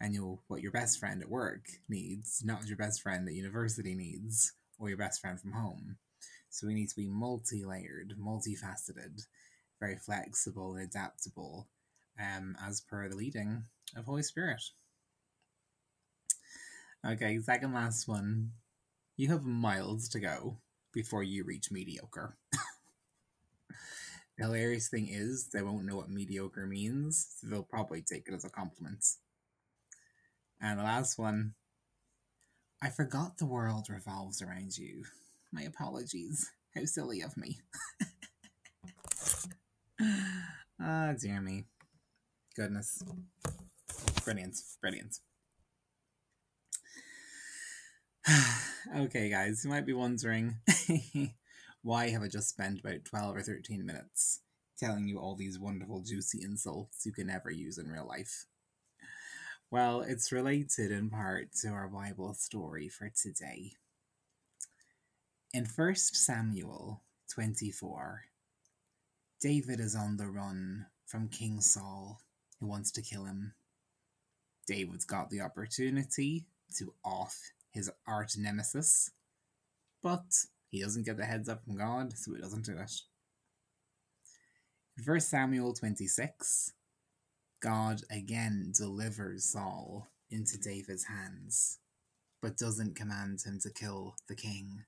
and 0.00 0.14
you'll 0.14 0.42
what 0.48 0.62
your 0.62 0.72
best 0.72 0.98
friend 0.98 1.20
at 1.22 1.28
work 1.28 1.66
needs, 1.88 2.42
not 2.44 2.66
your 2.66 2.76
best 2.76 3.02
friend 3.02 3.28
at 3.28 3.34
university 3.34 3.94
needs, 3.94 4.52
or 4.78 4.88
your 4.88 4.98
best 4.98 5.20
friend 5.20 5.38
from 5.38 5.52
home. 5.52 5.96
So 6.48 6.66
we 6.66 6.74
need 6.74 6.88
to 6.88 6.96
be 6.96 7.06
multi 7.06 7.64
layered, 7.64 8.14
multifaceted, 8.18 9.26
very 9.78 9.96
flexible 9.96 10.74
and 10.74 10.82
adaptable, 10.82 11.68
um, 12.18 12.56
as 12.64 12.80
per 12.80 13.08
the 13.08 13.16
leading 13.16 13.64
of 13.96 14.06
Holy 14.06 14.22
Spirit. 14.22 14.62
Okay, 17.06 17.38
second 17.38 17.72
last 17.72 18.08
one. 18.08 18.52
You 19.16 19.28
have 19.28 19.44
miles 19.44 20.08
to 20.10 20.20
go 20.20 20.58
before 20.92 21.22
you 21.22 21.44
reach 21.44 21.70
mediocre. 21.70 22.36
the 24.38 24.44
hilarious 24.44 24.88
thing 24.88 25.08
is, 25.08 25.48
they 25.48 25.62
won't 25.62 25.84
know 25.84 25.96
what 25.96 26.10
mediocre 26.10 26.66
means, 26.66 27.36
so 27.38 27.46
they'll 27.46 27.62
probably 27.62 28.02
take 28.02 28.28
it 28.28 28.34
as 28.34 28.44
a 28.44 28.50
compliment. 28.50 29.04
And 30.60 30.78
the 30.78 30.84
last 30.84 31.18
one 31.18 31.54
I 32.82 32.90
forgot 32.90 33.38
the 33.38 33.46
world 33.46 33.88
revolves 33.88 34.42
around 34.42 34.76
you. 34.76 35.04
My 35.52 35.62
apologies. 35.62 36.50
How 36.74 36.84
silly 36.84 37.20
of 37.20 37.36
me. 37.36 37.58
Ah, 40.82 41.10
oh, 41.10 41.16
dear 41.20 41.42
me. 41.42 41.66
Goodness. 42.56 43.02
Brilliant. 44.24 44.56
Brilliant. 44.80 45.18
okay, 48.96 49.28
guys, 49.28 49.62
you 49.62 49.70
might 49.70 49.84
be 49.84 49.92
wondering 49.92 50.56
why 51.82 52.08
have 52.08 52.22
I 52.22 52.28
just 52.28 52.48
spent 52.48 52.80
about 52.80 53.04
12 53.04 53.36
or 53.36 53.42
13 53.42 53.84
minutes 53.84 54.40
telling 54.78 55.06
you 55.06 55.18
all 55.18 55.36
these 55.36 55.58
wonderful, 55.58 56.02
juicy 56.02 56.40
insults 56.42 57.04
you 57.04 57.12
can 57.12 57.26
never 57.26 57.50
use 57.50 57.76
in 57.76 57.88
real 57.88 58.08
life? 58.08 58.46
Well, 59.72 60.00
it's 60.00 60.32
related 60.32 60.90
in 60.90 61.10
part 61.10 61.52
to 61.60 61.68
our 61.68 61.86
Bible 61.86 62.34
story 62.34 62.88
for 62.88 63.08
today. 63.08 63.74
In 65.54 65.64
1 65.64 65.94
Samuel 65.94 67.02
24, 67.32 68.24
David 69.40 69.78
is 69.78 69.94
on 69.94 70.16
the 70.16 70.26
run 70.26 70.86
from 71.06 71.28
King 71.28 71.60
Saul, 71.60 72.20
who 72.58 72.66
wants 72.66 72.90
to 72.90 73.02
kill 73.02 73.26
him. 73.26 73.52
David's 74.66 75.04
got 75.04 75.30
the 75.30 75.40
opportunity 75.40 76.46
to 76.76 76.92
off 77.04 77.38
his 77.70 77.92
arch 78.08 78.36
nemesis, 78.36 79.12
but 80.02 80.46
he 80.68 80.82
doesn't 80.82 81.06
get 81.06 81.16
the 81.16 81.24
heads 81.24 81.48
up 81.48 81.62
from 81.62 81.76
God, 81.76 82.18
so 82.18 82.34
he 82.34 82.40
doesn't 82.40 82.64
do 82.64 82.76
it. 82.76 82.92
In 84.98 85.04
1 85.04 85.20
Samuel 85.20 85.74
26, 85.74 86.72
God 87.60 88.02
again 88.10 88.72
delivers 88.76 89.44
Saul 89.44 90.08
into 90.30 90.58
David's 90.58 91.04
hands, 91.04 91.78
but 92.40 92.56
doesn't 92.56 92.96
command 92.96 93.40
him 93.44 93.58
to 93.62 93.70
kill 93.70 94.14
the 94.28 94.34
king. 94.34 94.84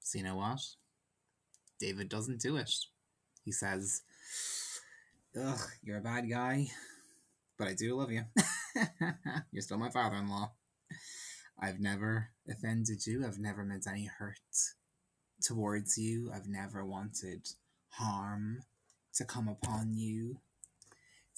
So, 0.00 0.18
you 0.18 0.24
know 0.24 0.36
what? 0.36 0.60
David 1.80 2.08
doesn't 2.08 2.40
do 2.40 2.56
it. 2.56 2.72
He 3.44 3.52
says, 3.52 4.02
Ugh, 5.40 5.60
you're 5.82 5.98
a 5.98 6.02
bad 6.02 6.28
guy, 6.28 6.68
but 7.58 7.68
I 7.68 7.74
do 7.74 7.96
love 7.96 8.12
you. 8.12 8.24
you're 9.52 9.62
still 9.62 9.78
my 9.78 9.90
father 9.90 10.16
in 10.16 10.28
law. 10.28 10.52
I've 11.58 11.80
never 11.80 12.30
offended 12.48 13.06
you. 13.06 13.24
I've 13.26 13.38
never 13.38 13.64
meant 13.64 13.86
any 13.86 14.06
hurt 14.06 14.38
towards 15.42 15.98
you. 15.98 16.30
I've 16.34 16.48
never 16.48 16.84
wanted 16.84 17.48
harm 17.90 18.62
to 19.14 19.24
come 19.24 19.48
upon 19.48 19.94
you. 19.94 20.38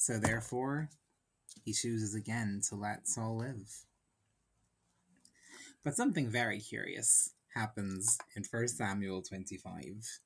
So 0.02 0.18
therefore, 0.18 0.90
he 1.64 1.72
chooses 1.72 2.12
again 2.12 2.60
to 2.68 2.74
let 2.74 3.06
Saul 3.06 3.36
live. 3.36 3.84
But 5.84 5.94
something 5.94 6.28
very 6.28 6.58
curious 6.58 7.34
happens 7.54 8.18
in 8.34 8.42
1 8.42 8.66
Samuel 8.66 9.22
25. 9.22 10.18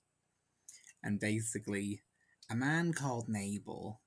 And 1.02 1.20
basically, 1.20 2.00
a 2.50 2.56
man 2.56 2.94
called 2.94 3.28
Nabal, 3.28 4.00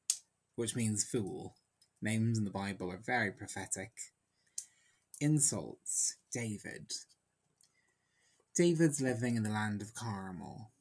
which 0.56 0.76
means 0.76 1.04
fool, 1.04 1.54
names 2.02 2.40
in 2.40 2.46
the 2.46 2.50
Bible 2.50 2.92
are 2.92 3.04
very 3.06 3.32
prophetic, 3.32 3.92
insults 5.22 6.16
David. 6.34 6.94
David's 8.56 9.02
living 9.02 9.36
in 9.36 9.44
the 9.44 9.52
land 9.52 9.84
of 9.84 9.94
Carmel. 9.94 10.72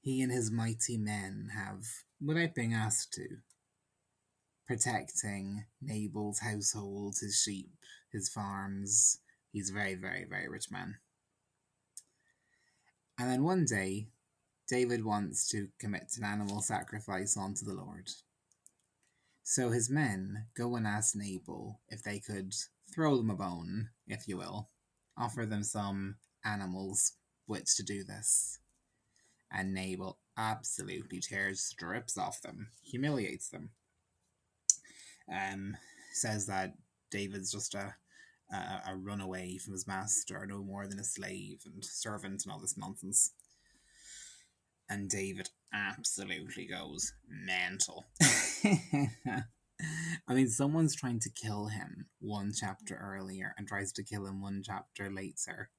He 0.00 0.22
and 0.22 0.32
his 0.32 0.50
mighty 0.50 0.96
men 0.96 1.50
have, 1.54 1.84
without 2.18 2.54
being 2.54 2.72
asked 2.72 3.12
to, 3.12 3.42
protecting 4.70 5.64
Nabal's 5.82 6.38
household, 6.38 7.16
his 7.20 7.42
sheep, 7.42 7.72
his 8.12 8.28
farms. 8.28 9.18
He's 9.50 9.68
a 9.68 9.72
very, 9.72 9.96
very, 9.96 10.24
very 10.24 10.48
rich 10.48 10.70
man. 10.70 10.94
And 13.18 13.28
then 13.28 13.42
one 13.42 13.64
day, 13.64 14.06
David 14.68 15.04
wants 15.04 15.48
to 15.48 15.70
commit 15.80 16.12
an 16.16 16.22
animal 16.22 16.62
sacrifice 16.62 17.36
unto 17.36 17.64
the 17.64 17.74
Lord. 17.74 18.10
So 19.42 19.70
his 19.70 19.90
men 19.90 20.46
go 20.56 20.76
and 20.76 20.86
ask 20.86 21.16
Nabal 21.16 21.80
if 21.88 22.04
they 22.04 22.20
could 22.20 22.54
throw 22.94 23.16
them 23.16 23.30
a 23.30 23.34
bone, 23.34 23.88
if 24.06 24.28
you 24.28 24.36
will, 24.36 24.68
offer 25.18 25.46
them 25.46 25.64
some 25.64 26.14
animals 26.44 27.14
which 27.46 27.74
to 27.74 27.82
do 27.82 28.04
this. 28.04 28.60
And 29.50 29.74
Nabal 29.74 30.20
absolutely 30.38 31.18
tears 31.18 31.60
strips 31.60 32.16
off 32.16 32.40
them, 32.40 32.68
humiliates 32.84 33.48
them, 33.48 33.70
um, 35.30 35.76
says 36.12 36.46
that 36.46 36.74
David's 37.10 37.52
just 37.52 37.74
a, 37.74 37.94
a, 38.52 38.56
a 38.88 38.96
runaway 38.96 39.58
from 39.58 39.72
his 39.72 39.86
master, 39.86 40.46
no 40.46 40.62
more 40.62 40.86
than 40.86 40.98
a 40.98 41.04
slave 41.04 41.62
and 41.64 41.84
servant, 41.84 42.42
and 42.44 42.52
all 42.52 42.60
this 42.60 42.76
nonsense. 42.76 43.32
And 44.88 45.08
David 45.08 45.48
absolutely 45.72 46.66
goes 46.66 47.12
mental. 47.28 48.06
I 50.28 50.34
mean, 50.34 50.48
someone's 50.48 50.94
trying 50.94 51.20
to 51.20 51.30
kill 51.30 51.66
him 51.66 52.06
one 52.18 52.52
chapter 52.58 52.96
earlier 52.96 53.54
and 53.56 53.66
tries 53.66 53.92
to 53.92 54.04
kill 54.04 54.26
him 54.26 54.42
one 54.42 54.62
chapter 54.64 55.10
later, 55.10 55.70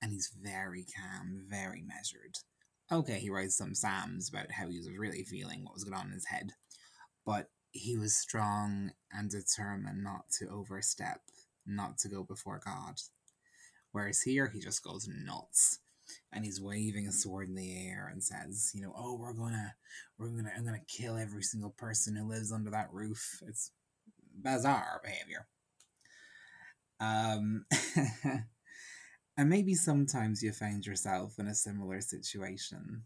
and 0.00 0.12
he's 0.12 0.32
very 0.40 0.86
calm, 0.96 1.42
very 1.48 1.82
measured. 1.82 2.36
Okay, 2.90 3.18
he 3.18 3.30
writes 3.30 3.56
some 3.56 3.74
psalms 3.74 4.28
about 4.28 4.50
how 4.52 4.68
he 4.68 4.76
was 4.76 4.88
really 4.96 5.24
feeling, 5.24 5.64
what 5.64 5.74
was 5.74 5.84
going 5.84 5.96
on 5.98 6.06
in 6.06 6.12
his 6.12 6.26
head, 6.26 6.52
but 7.26 7.48
he 7.72 7.96
was 7.96 8.16
strong 8.16 8.92
and 9.10 9.30
determined 9.30 10.04
not 10.04 10.30
to 10.38 10.48
overstep, 10.48 11.22
not 11.66 11.98
to 11.98 12.08
go 12.08 12.22
before 12.22 12.60
God. 12.64 12.96
Whereas 13.92 14.22
here, 14.22 14.48
he 14.48 14.60
just 14.60 14.84
goes 14.84 15.08
nuts 15.08 15.80
and 16.32 16.44
he's 16.44 16.60
waving 16.60 17.06
a 17.06 17.12
sword 17.12 17.48
in 17.48 17.54
the 17.54 17.88
air 17.88 18.08
and 18.12 18.22
says, 18.22 18.70
you 18.74 18.82
know, 18.82 18.92
oh, 18.96 19.16
we're 19.18 19.32
gonna, 19.32 19.74
we're 20.18 20.28
gonna, 20.28 20.52
I'm 20.56 20.64
gonna 20.64 20.78
kill 20.86 21.16
every 21.16 21.42
single 21.42 21.70
person 21.70 22.16
who 22.16 22.28
lives 22.28 22.52
under 22.52 22.70
that 22.70 22.92
roof. 22.92 23.42
It's 23.46 23.72
bizarre 24.34 25.00
behavior. 25.02 25.46
Um, 27.00 27.66
and 29.36 29.48
maybe 29.50 29.74
sometimes 29.74 30.42
you 30.42 30.52
find 30.52 30.84
yourself 30.84 31.38
in 31.38 31.48
a 31.48 31.54
similar 31.54 32.00
situation 32.00 33.02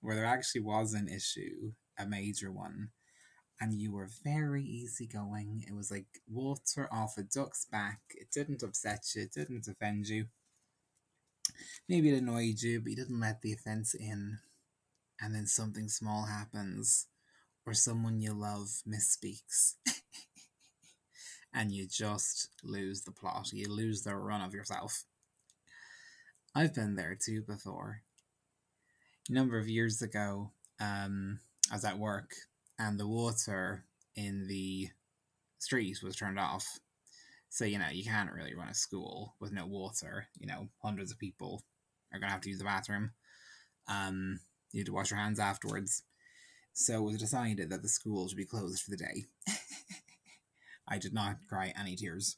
where 0.00 0.16
there 0.16 0.24
actually 0.24 0.62
was 0.62 0.94
an 0.94 1.08
issue, 1.08 1.72
a 1.98 2.06
major 2.06 2.50
one, 2.50 2.90
and 3.60 3.74
you 3.74 3.92
were 3.92 4.08
very 4.24 4.64
easygoing. 4.64 5.64
It 5.68 5.74
was 5.74 5.90
like 5.90 6.06
water 6.28 6.88
off 6.90 7.18
a 7.18 7.22
duck's 7.22 7.66
back. 7.66 8.00
It 8.10 8.28
didn't 8.32 8.62
upset 8.62 9.04
you, 9.14 9.22
it 9.22 9.32
didn't 9.32 9.68
offend 9.68 10.08
you. 10.08 10.26
Maybe 11.88 12.10
it 12.10 12.18
annoyed 12.18 12.62
you, 12.62 12.80
but 12.80 12.90
you 12.90 12.96
didn't 12.96 13.20
let 13.20 13.42
the 13.42 13.52
offense 13.52 13.94
in. 13.94 14.38
And 15.20 15.34
then 15.34 15.46
something 15.46 15.88
small 15.88 16.24
happens, 16.24 17.06
or 17.66 17.74
someone 17.74 18.20
you 18.20 18.32
love 18.32 18.68
misspeaks. 18.88 19.74
and 21.54 21.70
you 21.70 21.86
just 21.86 22.48
lose 22.62 23.02
the 23.02 23.12
plot. 23.12 23.52
You 23.52 23.68
lose 23.68 24.02
the 24.02 24.16
run 24.16 24.40
of 24.40 24.54
yourself. 24.54 25.04
I've 26.54 26.74
been 26.74 26.96
there 26.96 27.18
too 27.22 27.42
before. 27.42 28.02
A 29.28 29.32
number 29.32 29.58
of 29.58 29.68
years 29.68 30.00
ago, 30.00 30.52
um, 30.80 31.40
I 31.70 31.74
was 31.74 31.84
at 31.84 31.98
work 31.98 32.32
and 32.80 32.98
the 32.98 33.06
water 33.06 33.84
in 34.16 34.46
the 34.48 34.88
street 35.58 35.98
was 36.02 36.16
turned 36.16 36.38
off. 36.38 36.66
So, 37.50 37.64
you 37.66 37.78
know, 37.78 37.88
you 37.92 38.04
can't 38.04 38.32
really 38.32 38.54
run 38.54 38.68
a 38.68 38.74
school 38.74 39.34
with 39.38 39.52
no 39.52 39.66
water. 39.66 40.28
You 40.38 40.46
know, 40.46 40.68
hundreds 40.82 41.12
of 41.12 41.18
people 41.18 41.62
are 42.12 42.18
going 42.18 42.28
to 42.28 42.32
have 42.32 42.40
to 42.42 42.48
use 42.48 42.58
the 42.58 42.64
bathroom. 42.64 43.10
Um, 43.86 44.40
you 44.72 44.80
need 44.80 44.86
to 44.86 44.94
wash 44.94 45.10
your 45.10 45.18
hands 45.18 45.38
afterwards. 45.38 46.04
So 46.72 46.98
it 46.98 47.02
was 47.02 47.18
decided 47.18 47.68
that 47.70 47.82
the 47.82 47.88
school 47.88 48.28
should 48.28 48.38
be 48.38 48.46
closed 48.46 48.82
for 48.82 48.90
the 48.90 48.96
day. 48.96 49.24
I 50.88 50.98
did 50.98 51.12
not 51.12 51.36
cry 51.48 51.74
any 51.78 51.96
tears. 51.96 52.36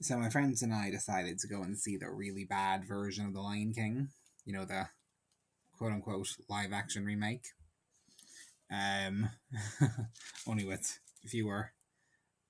So 0.00 0.16
my 0.16 0.30
friends 0.30 0.62
and 0.62 0.72
I 0.72 0.90
decided 0.90 1.38
to 1.40 1.48
go 1.48 1.62
and 1.62 1.76
see 1.76 1.96
the 1.96 2.10
really 2.10 2.44
bad 2.44 2.84
version 2.86 3.26
of 3.26 3.34
The 3.34 3.40
Lion 3.40 3.72
King. 3.74 4.08
You 4.44 4.52
know, 4.52 4.64
the 4.64 4.88
quote 5.76 5.92
unquote 5.92 6.28
live 6.48 6.72
action 6.72 7.04
remake. 7.04 7.46
Um, 8.72 9.30
only 10.46 10.64
with 10.64 10.98
fewer 11.26 11.72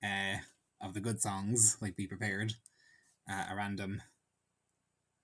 uh, 0.03 0.37
of 0.81 0.93
the 0.93 0.99
good 0.99 1.21
songs, 1.21 1.77
like 1.81 1.95
Be 1.95 2.07
Prepared, 2.07 2.53
uh, 3.29 3.45
a 3.51 3.55
random 3.55 4.01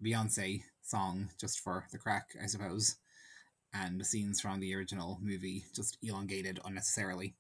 Beyonce 0.04 0.64
song 0.84 1.30
just 1.40 1.60
for 1.60 1.86
the 1.92 1.98
crack, 1.98 2.30
I 2.42 2.48
suppose, 2.48 2.96
and 3.74 4.00
the 4.00 4.06
scenes 4.06 4.42
from 4.42 4.60
the 4.60 4.74
original 4.74 5.20
movie 5.22 5.66
just 5.76 5.98
elongated 6.02 6.60
unnecessarily. 6.66 7.36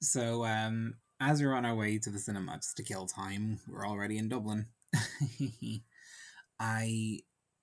So, 0.00 0.44
um, 0.44 0.94
as 1.20 1.40
we 1.40 1.46
are 1.46 1.54
on 1.54 1.64
our 1.64 1.74
way 1.74 1.98
to 1.98 2.10
the 2.10 2.18
cinema 2.18 2.56
just 2.56 2.76
to 2.76 2.82
kill 2.82 3.06
time, 3.06 3.60
we're 3.68 3.86
already 3.86 4.18
in 4.18 4.28
Dublin. 4.28 4.66
I 6.60 7.20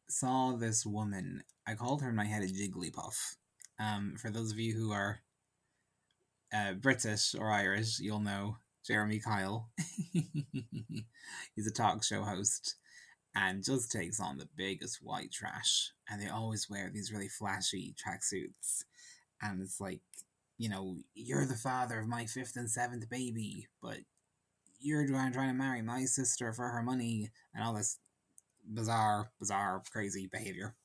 saw 0.10 0.56
this 0.56 0.86
woman. 0.86 1.44
I 1.68 1.76
called 1.76 2.02
her 2.02 2.10
in 2.10 2.16
my 2.16 2.26
head 2.26 2.44
a 2.44 2.48
Jigglypuff 2.48 3.36
um, 3.82 4.16
for 4.18 4.30
those 4.30 4.52
of 4.52 4.60
you 4.60 4.74
who 4.74 4.92
are 4.92 5.22
uh, 6.54 6.74
British 6.74 7.34
or 7.34 7.52
Irish, 7.52 8.00
you'll 8.00 8.20
know 8.20 8.58
Jeremy 8.86 9.20
Kyle. 9.20 9.70
He's 11.56 11.68
a 11.68 11.72
talk 11.72 12.04
show 12.04 12.22
host 12.22 12.76
and 13.36 13.64
just 13.64 13.92
takes 13.92 14.20
on 14.20 14.38
the 14.38 14.50
biggest 14.56 15.00
white 15.02 15.32
trash. 15.32 15.92
And 16.10 16.22
they 16.22 16.28
always 16.28 16.70
wear 16.70 16.92
these 16.94 17.12
really 17.12 17.30
flashy 17.30 17.96
tracksuits. 17.96 18.84
And 19.42 19.62
it's 19.62 19.80
like, 19.80 20.02
you 20.58 20.70
know, 20.70 20.98
you're 21.16 21.46
the 21.46 21.56
father 21.56 22.00
of 22.00 22.08
my 22.08 22.26
fifth 22.26 22.58
and 22.58 22.70
seventh 22.70 23.10
baby, 23.10 23.68
but 23.82 23.98
you're 24.80 25.08
trying, 25.08 25.34
trying 25.34 25.50
to 25.50 25.56
marry 25.56 25.82
my 25.82 26.06
sister 26.06 26.54
for 26.54 26.68
her 26.68 26.84
money 26.84 27.32
and 27.56 27.64
all 27.64 27.74
this 27.74 27.98
bizarre, 28.72 29.32
bizarre, 29.40 29.82
crazy 29.92 30.28
behavior 30.32 30.76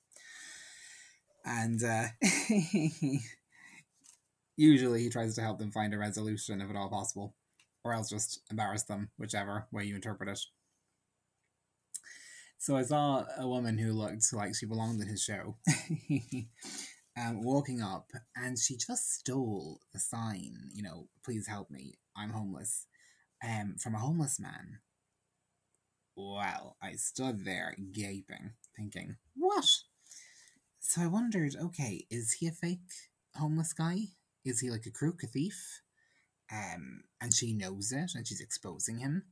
and 1.47 1.83
uh, 1.83 2.07
usually 4.57 5.05
he 5.05 5.09
tries 5.09 5.35
to 5.37 5.43
help 5.43 5.59
them 5.59 5.71
find 5.71 5.95
a 5.95 5.99
resolution 5.99 6.61
if 6.61 6.69
at 6.69 6.77
all 6.77 6.91
possible, 6.91 7.35
or 7.85 7.93
else 7.93 8.11
just 8.11 8.41
embarrass 8.51 8.83
them, 8.83 9.11
whichever 9.17 9.67
way 9.71 9.85
you 9.85 9.95
interpret 9.95 10.29
it. 10.29 10.41
So 12.59 12.77
I 12.77 12.83
saw 12.83 13.25
a 13.39 13.47
woman 13.47 13.79
who 13.79 13.93
looked 13.93 14.33
like 14.33 14.55
she 14.55 14.67
belonged 14.67 15.01
in 15.01 15.09
his 15.09 15.23
show, 15.23 15.57
um, 17.17 17.45
walking 17.45 17.81
up, 17.81 18.11
and 18.35 18.59
she 18.59 18.77
just 18.77 19.13
stole 19.13 19.81
the 19.93 20.01
sign, 20.01 20.71
you 20.75 20.83
know, 20.83 21.09
please 21.25 21.47
help 21.47 21.71
me, 21.71 21.95
I'm 22.17 22.31
homeless, 22.31 22.87
um, 23.47 23.77
from 23.79 23.95
a 23.95 24.01
homeless 24.01 24.41
man. 24.41 24.81
Well, 26.17 26.77
I 26.83 26.95
stood 26.95 27.45
there 27.45 27.77
gaping, 27.93 28.55
thinking, 28.75 29.17
what? 29.37 29.69
So 30.89 31.03
I 31.03 31.09
wondered, 31.09 31.57
okay, 31.61 32.07
is 32.13 32.35
he 32.35 32.47
a 32.47 32.53
fake 32.53 32.79
homeless 33.35 33.73
guy? 33.73 34.03
Is 34.45 34.61
he 34.61 34.71
like 34.71 34.87
a 34.87 34.93
crook, 34.93 35.25
a 35.25 35.27
thief? 35.27 35.83
Um, 36.51 37.03
and 37.21 37.35
she 37.35 37.53
knows 37.53 37.91
it 37.91 38.13
and 38.15 38.25
she's 38.25 38.41
exposing 38.41 38.99
him? 38.99 39.25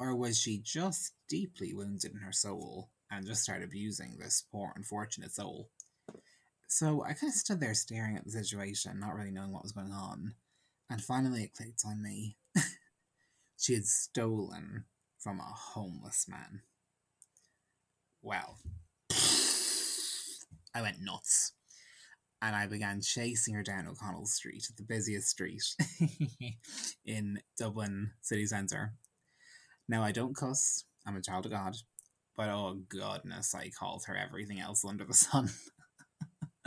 Or 0.00 0.16
was 0.16 0.40
she 0.40 0.58
just 0.58 1.12
deeply 1.28 1.74
wounded 1.74 2.12
in 2.12 2.20
her 2.20 2.32
soul 2.32 2.88
and 3.10 3.26
just 3.26 3.42
started 3.42 3.64
abusing 3.64 4.16
this 4.16 4.44
poor, 4.50 4.72
unfortunate 4.74 5.32
soul? 5.32 5.68
So 6.68 7.02
I 7.02 7.12
kind 7.12 7.30
of 7.30 7.34
stood 7.34 7.60
there 7.60 7.74
staring 7.74 8.16
at 8.16 8.24
the 8.24 8.30
situation, 8.30 8.98
not 8.98 9.14
really 9.14 9.30
knowing 9.30 9.52
what 9.52 9.64
was 9.64 9.72
going 9.72 9.92
on. 9.92 10.36
And 10.88 11.04
finally 11.04 11.42
it 11.42 11.52
clicked 11.52 11.82
on 11.86 12.02
me. 12.02 12.38
she 13.58 13.74
had 13.74 13.84
stolen 13.84 14.86
from 15.18 15.38
a 15.38 15.54
homeless 15.54 16.26
man. 16.26 16.62
Well, 18.22 18.56
I 20.74 20.82
went 20.82 21.00
nuts. 21.00 21.52
And 22.40 22.56
I 22.56 22.66
began 22.66 23.00
chasing 23.00 23.54
her 23.54 23.62
down 23.62 23.86
O'Connell 23.86 24.26
Street, 24.26 24.66
the 24.76 24.82
busiest 24.82 25.28
street 25.28 25.62
in 27.06 27.40
Dublin 27.56 28.10
city 28.20 28.46
centre. 28.46 28.94
Now, 29.88 30.02
I 30.02 30.10
don't 30.10 30.34
cuss, 30.34 30.84
I'm 31.06 31.16
a 31.16 31.22
child 31.22 31.46
of 31.46 31.52
God, 31.52 31.76
but 32.36 32.48
oh 32.48 32.80
goodness, 32.88 33.54
I 33.54 33.70
called 33.70 34.04
her 34.06 34.16
everything 34.16 34.58
else 34.58 34.84
under 34.84 35.04
the 35.04 35.14
sun. 35.14 35.50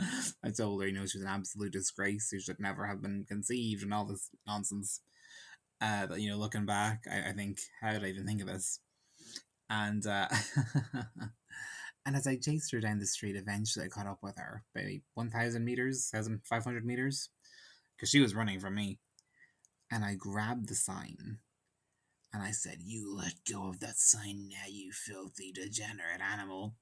I 0.00 0.50
told 0.56 0.80
her, 0.80 0.88
you 0.88 0.94
know, 0.94 1.04
she 1.06 1.18
was 1.18 1.24
an 1.24 1.28
absolute 1.28 1.72
disgrace, 1.72 2.30
she 2.30 2.40
should 2.40 2.60
never 2.60 2.86
have 2.86 3.02
been 3.02 3.26
conceived, 3.28 3.82
and 3.82 3.92
all 3.92 4.06
this 4.06 4.30
nonsense. 4.46 5.00
Uh, 5.80 6.06
but, 6.06 6.20
you 6.20 6.30
know, 6.30 6.38
looking 6.38 6.64
back, 6.64 7.02
I, 7.10 7.30
I 7.30 7.32
think, 7.32 7.58
how 7.82 7.92
did 7.92 8.02
I 8.02 8.08
even 8.08 8.26
think 8.26 8.40
of 8.40 8.46
this? 8.46 8.80
And 9.68 10.06
uh, 10.06 10.28
And 12.06 12.14
as 12.14 12.28
I 12.28 12.36
chased 12.36 12.70
her 12.70 12.78
down 12.78 13.00
the 13.00 13.06
street, 13.06 13.34
eventually 13.34 13.84
I 13.84 13.88
caught 13.88 14.06
up 14.06 14.20
with 14.22 14.38
her, 14.38 14.62
by 14.72 15.00
1,000 15.14 15.64
meters, 15.64 16.08
1,500 16.12 16.86
meters, 16.86 17.30
because 17.96 18.08
she 18.08 18.20
was 18.20 18.34
running 18.34 18.60
from 18.60 18.76
me. 18.76 19.00
And 19.90 20.04
I 20.04 20.14
grabbed 20.14 20.68
the 20.68 20.76
sign 20.76 21.38
and 22.32 22.42
I 22.44 22.52
said, 22.52 22.78
You 22.80 23.12
let 23.12 23.34
go 23.50 23.68
of 23.68 23.80
that 23.80 23.98
sign 23.98 24.48
now, 24.48 24.68
you 24.68 24.92
filthy, 24.92 25.52
degenerate 25.52 26.20
animal. 26.20 26.74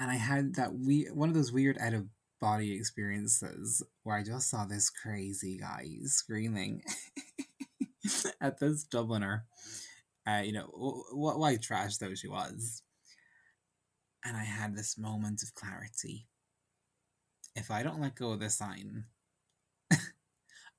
And 0.00 0.10
I 0.10 0.16
had 0.16 0.56
that 0.56 0.74
we 0.74 1.04
one 1.12 1.28
of 1.28 1.34
those 1.36 1.52
weird 1.52 1.78
out 1.78 1.94
of 1.94 2.08
body 2.40 2.74
experiences 2.74 3.82
where 4.02 4.16
I 4.16 4.24
just 4.24 4.50
saw 4.50 4.64
this 4.64 4.90
crazy 4.90 5.58
guy 5.58 5.86
screaming 6.04 6.82
at 8.40 8.58
this 8.58 8.84
Dubliner. 8.84 9.42
Uh, 10.26 10.42
you 10.44 10.52
know, 10.52 11.04
what 11.12 11.38
white 11.38 11.62
trash 11.62 11.98
though 11.98 12.14
she 12.14 12.28
was 12.28 12.82
and 14.24 14.36
I 14.36 14.44
had 14.44 14.74
this 14.74 14.96
moment 14.96 15.42
of 15.42 15.54
clarity. 15.54 16.26
If 17.54 17.70
I 17.70 17.82
don't 17.82 18.00
let 18.00 18.16
go 18.16 18.32
of 18.32 18.40
this 18.40 18.56
sign, 18.56 19.04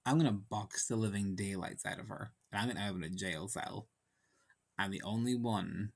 I'm 0.05 0.17
gonna 0.17 0.31
box 0.31 0.87
the 0.87 0.95
living 0.95 1.35
daylights 1.35 1.85
out 1.85 1.99
of 1.99 2.07
her, 2.09 2.31
and 2.51 2.61
I'm 2.61 2.67
gonna 2.67 2.89
open 2.89 3.03
a 3.03 3.09
jail 3.09 3.47
cell. 3.47 3.87
I'm 4.77 4.91
the 4.91 5.03
only 5.03 5.35
one 5.35 5.91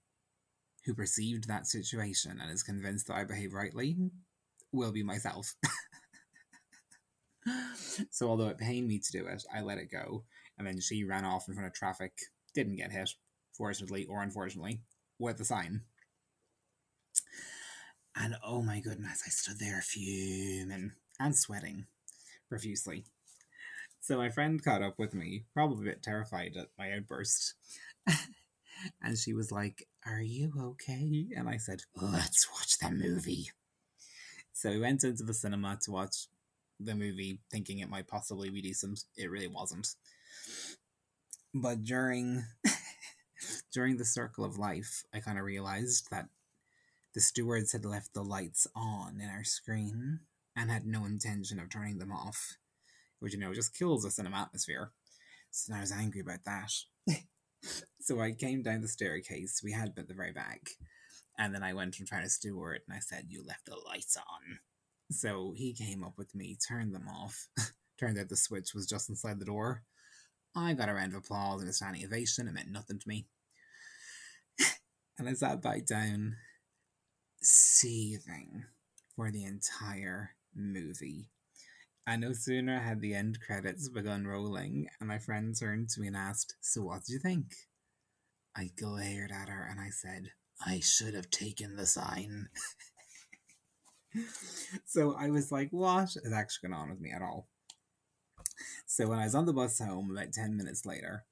who 0.86 0.94
perceived 0.94 1.48
that 1.48 1.68
situation 1.68 2.40
and 2.42 2.52
is 2.52 2.64
convinced 2.64 3.08
that 3.08 3.16
I 3.16 3.24
behave 3.26 3.54
rightly 3.54 3.98
will 4.72 4.92
be 4.92 5.04
myself. 5.04 5.56
so 8.12 8.30
although 8.30 8.48
it 8.48 8.58
pained 8.58 8.88
me 8.88 9.00
to 9.00 9.12
do 9.12 9.28
it, 9.28 9.44
I 9.54 9.62
let 9.62 9.78
it 9.78 9.92
go. 9.92 10.24
And 10.58 10.66
then 10.66 10.80
she 10.80 11.04
ran 11.04 11.26
off 11.26 11.48
in 11.48 11.54
front 11.54 11.68
of 11.68 11.74
traffic, 11.74 12.14
didn't 12.54 12.78
get 12.78 12.92
hit, 12.92 13.10
fortunately 13.54 14.06
or 14.06 14.22
unfortunately, 14.22 14.82
with 15.18 15.38
the 15.38 15.46
sign. 15.46 15.82
And 18.16 18.36
oh 18.46 18.62
my 18.62 18.80
goodness, 18.80 19.24
I 19.26 19.30
stood 19.30 19.60
there 19.60 19.82
fuming 19.82 20.92
and 21.20 21.36
sweating 21.38 21.86
profusely. 22.50 23.06
So 24.02 24.18
my 24.18 24.30
friend 24.30 24.64
caught 24.64 24.82
up 24.82 24.98
with 24.98 25.14
me, 25.14 25.46
probably 25.54 25.88
a 25.88 25.92
bit 25.92 26.04
terrified 26.04 26.56
at 26.58 26.68
my 26.78 26.92
outburst. 26.94 27.54
and 29.02 29.18
she 29.18 29.34
was 29.34 29.52
like, 29.52 29.88
Are 30.06 30.22
you 30.22 30.52
okay? 30.60 31.28
And 31.36 31.48
I 31.50 31.58
said, 31.58 31.82
Let's 31.96 32.48
watch 32.52 32.78
that 32.80 32.94
movie. 32.94 33.52
So 34.54 34.70
we 34.70 34.80
went 34.80 35.04
into 35.04 35.24
the 35.24 35.34
cinema 35.34 35.78
to 35.84 35.92
watch 35.92 36.28
the 36.80 36.96
movie, 36.96 37.40
thinking 37.52 37.80
it 37.80 37.90
might 37.90 38.08
possibly 38.08 38.50
be 38.50 38.62
decent. 38.62 39.04
It 39.18 39.30
really 39.30 39.48
wasn't. 39.48 39.88
But 41.54 41.84
during 41.84 42.46
during 43.74 43.98
the 43.98 44.06
circle 44.06 44.44
of 44.44 44.58
life, 44.58 45.04
I 45.14 45.20
kind 45.20 45.38
of 45.38 45.46
realized 45.46 46.10
that 46.12 46.30
the 47.14 47.22
stewards 47.22 47.72
had 47.72 47.86
left 47.86 48.14
the 48.14 48.24
lights 48.24 48.68
on 48.76 49.20
in 49.22 49.30
our 49.30 49.44
screen 49.44 50.20
and 50.56 50.70
had 50.70 50.86
no 50.86 51.06
intention 51.06 51.60
of 51.60 51.70
turning 51.70 51.98
them 51.98 52.12
off, 52.12 52.58
which, 53.20 53.34
you 53.34 53.40
know, 53.40 53.54
just 53.54 53.78
kills 53.78 54.04
the 54.04 54.12
cinema 54.12 54.38
atmosphere. 54.38 54.92
So 55.52 55.74
I 55.74 55.80
was 55.80 55.92
angry 55.92 56.22
about 56.22 56.44
that. 56.46 56.72
so 58.00 58.20
I 58.20 58.32
came 58.32 58.62
down 58.62 58.82
the 58.82 58.88
staircase. 58.88 59.62
We 59.64 59.72
had 59.72 59.96
been 59.96 60.04
at 60.04 60.08
the 60.08 60.14
very 60.14 60.32
back. 60.32 60.62
And 61.38 61.56
then 61.56 61.64
I 61.64 61.74
went 61.74 61.98
and 62.00 62.08
found 62.08 62.26
a 62.26 62.30
steward 62.30 62.82
and 62.88 62.96
I 62.96 63.00
said, 63.00 63.26
You 63.30 63.44
left 63.46 63.66
the 63.66 63.78
lights 63.88 64.18
on. 64.18 64.60
So 65.12 65.54
he 65.56 65.74
came 65.74 66.04
up 66.04 66.14
with 66.18 66.36
me, 66.36 66.58
turned 66.68 66.94
them 66.94 67.08
off. 67.08 67.48
Turned 68.00 68.18
out 68.18 68.30
the 68.30 68.38
switch 68.38 68.74
was 68.74 68.88
just 68.88 69.10
inside 69.10 69.40
the 69.40 69.46
door. 69.46 69.84
I 70.56 70.74
got 70.74 70.88
a 70.88 70.94
round 70.94 71.14
of 71.14 71.20
applause 71.20 71.60
and 71.60 71.70
a 71.70 71.74
standing 71.74 72.06
ovation. 72.06 72.48
It 72.48 72.54
meant 72.54 72.72
nothing 72.72 72.98
to 72.98 73.08
me. 73.08 73.28
and 75.20 75.28
I 75.28 75.34
sat 75.34 75.62
back 75.62 75.86
down, 75.86 76.38
seething 77.42 78.66
for 79.16 79.32
the 79.32 79.44
entire 79.44 80.32
movie. 80.56 81.30
And 82.08 82.22
no 82.22 82.34
sooner 82.34 82.80
had 82.80 83.02
the 83.02 83.14
end 83.14 83.40
credits 83.46 83.88
begun 83.88 84.26
rolling, 84.26 84.88
and 85.00 85.08
my 85.08 85.20
friend 85.20 85.56
turned 85.58 85.90
to 85.90 86.02
me 86.02 86.08
and 86.08 86.18
asked, 86.18 86.56
So 86.62 86.82
what 86.84 87.06
did 87.06 87.14
you 87.14 87.20
think? 87.20 87.54
I 88.56 88.72
glared 88.76 89.32
at 89.32 89.50
her 89.50 89.68
and 89.70 89.80
I 89.80 89.90
said, 89.90 90.32
I 90.66 90.80
should 90.80 91.14
have 91.14 91.30
taken 91.30 91.76
the 91.76 91.86
sign. 91.86 92.50
so 94.86 95.16
I 95.16 95.30
was 95.30 95.52
like, 95.52 95.70
What 95.72 96.16
is 96.16 96.34
actually 96.34 96.70
going 96.70 96.82
on 96.82 96.90
with 96.90 97.00
me 97.00 97.12
at 97.12 97.22
all? 97.22 97.48
So 98.86 99.08
when 99.08 99.20
I 99.20 99.26
was 99.26 99.36
on 99.36 99.46
the 99.46 99.54
bus 99.54 99.80
home 99.80 100.12
about 100.12 100.34
10 100.34 100.58
minutes 100.58 100.86
later, 100.86 101.26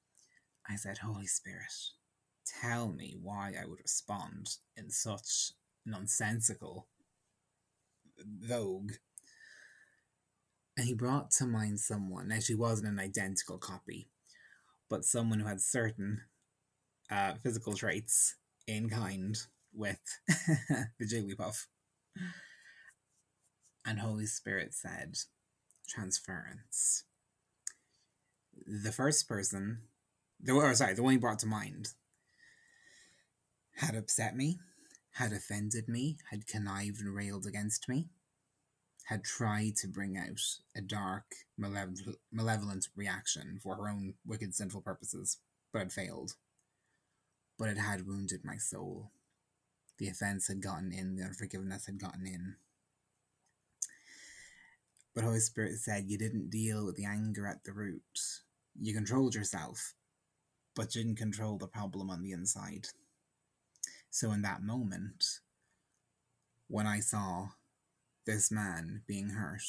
I 0.68 0.76
said, 0.76 0.98
Holy 0.98 1.26
Spirit, 1.26 1.72
tell 2.60 2.92
me 2.92 3.16
why 3.20 3.54
I 3.60 3.66
would 3.66 3.80
respond 3.80 4.50
in 4.76 4.90
such 4.90 5.52
nonsensical 5.88 6.86
vogue. 8.24 8.92
And 10.76 10.86
he 10.86 10.94
brought 10.94 11.30
to 11.32 11.46
mind 11.46 11.80
someone, 11.80 12.28
now 12.28 12.38
she 12.38 12.54
wasn't 12.54 12.88
an 12.88 13.00
identical 13.00 13.58
copy, 13.58 14.08
but 14.88 15.04
someone 15.04 15.40
who 15.40 15.48
had 15.48 15.60
certain 15.60 16.20
uh, 17.10 17.34
physical 17.42 17.74
traits 17.74 18.36
in 18.66 18.88
kind 18.88 19.36
with 19.74 20.00
the 20.28 21.04
Jigglypuff. 21.04 21.66
And 23.84 23.98
Holy 23.98 24.26
Spirit 24.26 24.74
said, 24.74 25.16
transference. 25.88 27.04
The 28.66 28.92
first 28.92 29.28
person, 29.28 29.78
the 30.40 30.52
or 30.52 30.74
sorry, 30.74 30.94
the 30.94 31.02
one 31.02 31.12
he 31.12 31.18
brought 31.18 31.38
to 31.40 31.46
mind, 31.46 31.88
had 33.76 33.94
upset 33.94 34.36
me, 34.36 34.58
had 35.12 35.32
offended 35.32 35.88
me, 35.88 36.18
had 36.30 36.46
connived 36.46 37.00
and 37.00 37.14
railed 37.14 37.46
against 37.46 37.88
me, 37.88 38.08
had 39.06 39.24
tried 39.24 39.74
to 39.76 39.88
bring 39.88 40.16
out 40.16 40.40
a 40.76 40.80
dark, 40.80 41.34
malevolent 41.56 42.88
reaction 42.94 43.58
for 43.62 43.76
her 43.76 43.88
own 43.88 44.14
wicked, 44.24 44.54
sinful 44.54 44.82
purposes, 44.82 45.38
but 45.72 45.80
had 45.80 45.92
failed. 45.92 46.34
But 47.58 47.70
it 47.70 47.78
had 47.78 48.06
wounded 48.06 48.44
my 48.44 48.56
soul. 48.56 49.10
The 49.98 50.08
offense 50.08 50.46
had 50.46 50.62
gotten 50.62 50.92
in, 50.92 51.16
the 51.16 51.24
unforgiveness 51.24 51.86
had 51.86 51.98
gotten 51.98 52.26
in. 52.26 52.56
But 55.14 55.24
Holy 55.24 55.40
Spirit 55.40 55.78
said 55.78 56.04
you 56.06 56.16
didn't 56.16 56.50
deal 56.50 56.86
with 56.86 56.94
the 56.94 57.06
anger 57.06 57.46
at 57.46 57.64
the 57.64 57.72
root. 57.72 58.20
You 58.78 58.94
controlled 58.94 59.34
yourself, 59.34 59.94
but 60.76 60.94
you 60.94 61.02
didn't 61.02 61.18
control 61.18 61.58
the 61.58 61.66
problem 61.66 62.10
on 62.10 62.22
the 62.22 62.30
inside. 62.30 62.86
So 64.10 64.32
in 64.32 64.42
that 64.42 64.62
moment, 64.62 65.24
when 66.68 66.86
I 66.86 67.00
saw 67.00 67.48
this 68.26 68.50
man 68.50 69.02
being 69.06 69.30
hurt, 69.30 69.62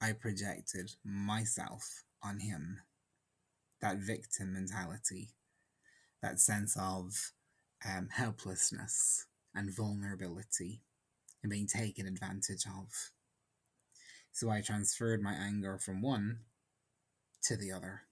I 0.00 0.12
projected 0.12 0.92
myself 1.04 2.04
on 2.22 2.40
him. 2.40 2.80
That 3.80 3.98
victim 3.98 4.54
mentality, 4.54 5.30
that 6.22 6.40
sense 6.40 6.76
of 6.80 7.32
um, 7.86 8.08
helplessness 8.10 9.26
and 9.54 9.74
vulnerability 9.74 10.82
and 11.42 11.50
being 11.50 11.66
taken 11.66 12.06
advantage 12.06 12.64
of. 12.66 12.88
So 14.32 14.50
I 14.50 14.60
transferred 14.60 15.22
my 15.22 15.32
anger 15.32 15.78
from 15.78 16.02
one 16.02 16.40
to 17.44 17.56
the 17.56 17.72
other. 17.72 18.02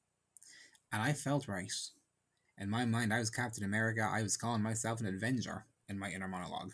And 0.92 1.02
I 1.02 1.12
felt 1.12 1.48
right. 1.48 1.72
In 2.58 2.70
my 2.70 2.84
mind, 2.84 3.12
I 3.12 3.18
was 3.18 3.30
Captain 3.30 3.64
America. 3.64 4.08
I 4.08 4.22
was 4.22 4.36
calling 4.36 4.62
myself 4.62 5.00
an 5.00 5.06
Avenger 5.06 5.66
in 5.88 5.98
my 5.98 6.10
inner 6.10 6.28
monologue. 6.28 6.72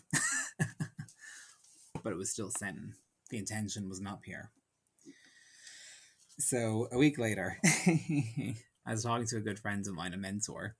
but 2.03 2.13
it 2.13 2.17
was 2.17 2.29
still 2.29 2.51
sin. 2.51 2.93
The 3.29 3.37
intention 3.37 3.89
was 3.89 3.99
not 3.99 4.21
pure. 4.21 4.51
So 6.37 6.87
a 6.91 6.97
week 6.97 7.17
later, 7.17 7.57
I 7.63 8.91
was 8.91 9.03
talking 9.03 9.27
to 9.27 9.37
a 9.37 9.41
good 9.41 9.59
friend 9.59 9.85
of 9.87 9.93
mine, 9.93 10.13
a 10.13 10.17
mentor, 10.17 10.75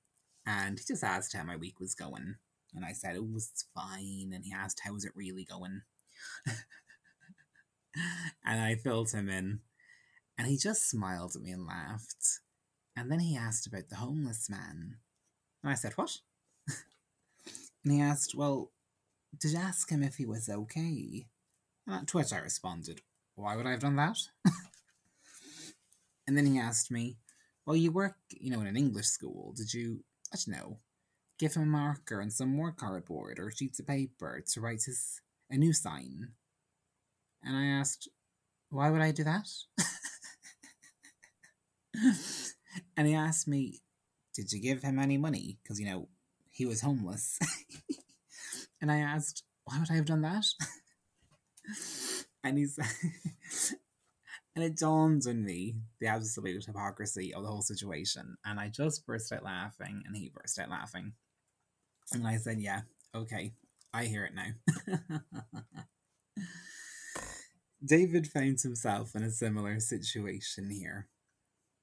and 0.45 0.77
he 0.77 0.85
just 0.87 1.03
asked 1.03 1.35
how 1.35 1.43
my 1.43 1.55
week 1.55 1.79
was 1.79 1.95
going. 1.95 2.35
And 2.73 2.85
I 2.85 2.93
said 2.93 3.15
it 3.15 3.23
was 3.23 3.65
fine. 3.75 4.31
And 4.33 4.45
he 4.45 4.53
asked, 4.53 4.81
How 4.83 4.93
was 4.93 5.05
it 5.05 5.11
really 5.15 5.45
going? 5.45 5.81
and 8.45 8.61
I 8.61 8.75
filled 8.75 9.11
him 9.11 9.29
in. 9.29 9.59
And 10.37 10.47
he 10.47 10.57
just 10.57 10.89
smiled 10.89 11.35
at 11.35 11.41
me 11.41 11.51
and 11.51 11.65
laughed. 11.65 12.39
And 12.95 13.11
then 13.11 13.19
he 13.19 13.37
asked 13.37 13.67
about 13.67 13.89
the 13.89 13.97
homeless 13.97 14.49
man. 14.49 14.97
And 15.63 15.71
I 15.71 15.75
said, 15.75 15.93
What? 15.93 16.17
and 17.83 17.93
he 17.93 18.01
asked, 18.01 18.35
Well, 18.35 18.71
did 19.37 19.51
you 19.51 19.59
ask 19.59 19.89
him 19.89 20.03
if 20.03 20.15
he 20.15 20.25
was 20.25 20.49
okay? 20.49 21.27
And 21.87 22.07
to 22.07 22.17
which 22.17 22.33
I 22.33 22.39
responded, 22.39 23.01
Why 23.35 23.55
would 23.55 23.65
I 23.65 23.71
have 23.71 23.79
done 23.79 23.95
that? 23.95 24.17
and 26.27 26.37
then 26.37 26.45
he 26.45 26.59
asked 26.59 26.91
me, 26.91 27.17
Well, 27.65 27.75
you 27.75 27.91
work, 27.91 28.17
you 28.29 28.51
know, 28.51 28.61
in 28.61 28.67
an 28.67 28.77
English 28.77 29.07
school. 29.07 29.53
Did 29.55 29.73
you, 29.73 30.03
I 30.33 30.37
don't 30.37 30.57
know, 30.57 30.79
give 31.39 31.53
him 31.53 31.63
a 31.63 31.65
marker 31.65 32.19
and 32.19 32.31
some 32.31 32.49
more 32.49 32.71
cardboard 32.71 33.39
or 33.39 33.51
sheets 33.51 33.79
of 33.79 33.87
paper 33.87 34.43
to 34.53 34.61
write 34.61 34.83
his 34.83 35.21
a 35.49 35.57
new 35.57 35.73
sign? 35.73 36.33
And 37.43 37.55
I 37.55 37.65
asked, 37.65 38.07
why 38.71 38.89
would 38.89 39.01
I 39.01 39.11
do 39.11 39.23
that? 39.25 39.47
and 42.97 43.07
he 43.07 43.13
asked 43.13 43.47
me, 43.47 43.81
did 44.33 44.51
you 44.51 44.61
give 44.61 44.81
him 44.81 44.99
any 44.99 45.17
money? 45.17 45.57
Because, 45.61 45.79
you 45.79 45.85
know, 45.85 46.07
he 46.49 46.65
was 46.65 46.81
homeless. 46.81 47.39
and 48.81 48.91
I 48.91 48.97
asked, 48.97 49.43
why 49.65 49.79
would 49.79 49.91
I 49.91 49.95
have 49.95 50.05
done 50.05 50.21
that? 50.21 50.45
and 52.43 52.57
he's. 52.57 52.77
and 54.55 54.63
it 54.63 54.77
dawned 54.77 55.23
on 55.27 55.43
me 55.43 55.75
the 55.99 56.07
absolute 56.07 56.65
hypocrisy 56.65 57.33
of 57.33 57.43
the 57.43 57.49
whole 57.49 57.61
situation. 57.61 58.37
And 58.45 58.59
I 58.59 58.67
just 58.67 59.05
burst 59.05 59.31
out 59.31 59.43
laughing, 59.43 60.03
and 60.05 60.15
he 60.15 60.31
burst 60.33 60.59
out 60.59 60.69
laughing. 60.69 61.13
And 62.13 62.27
I 62.27 62.37
said, 62.37 62.59
yeah, 62.59 62.81
okay, 63.15 63.53
I 63.93 64.05
hear 64.05 64.25
it 64.25 64.33
now. 64.35 65.19
David 67.83 68.27
finds 68.27 68.63
himself 68.63 69.15
in 69.15 69.23
a 69.23 69.31
similar 69.31 69.79
situation 69.79 70.69
here. 70.69 71.07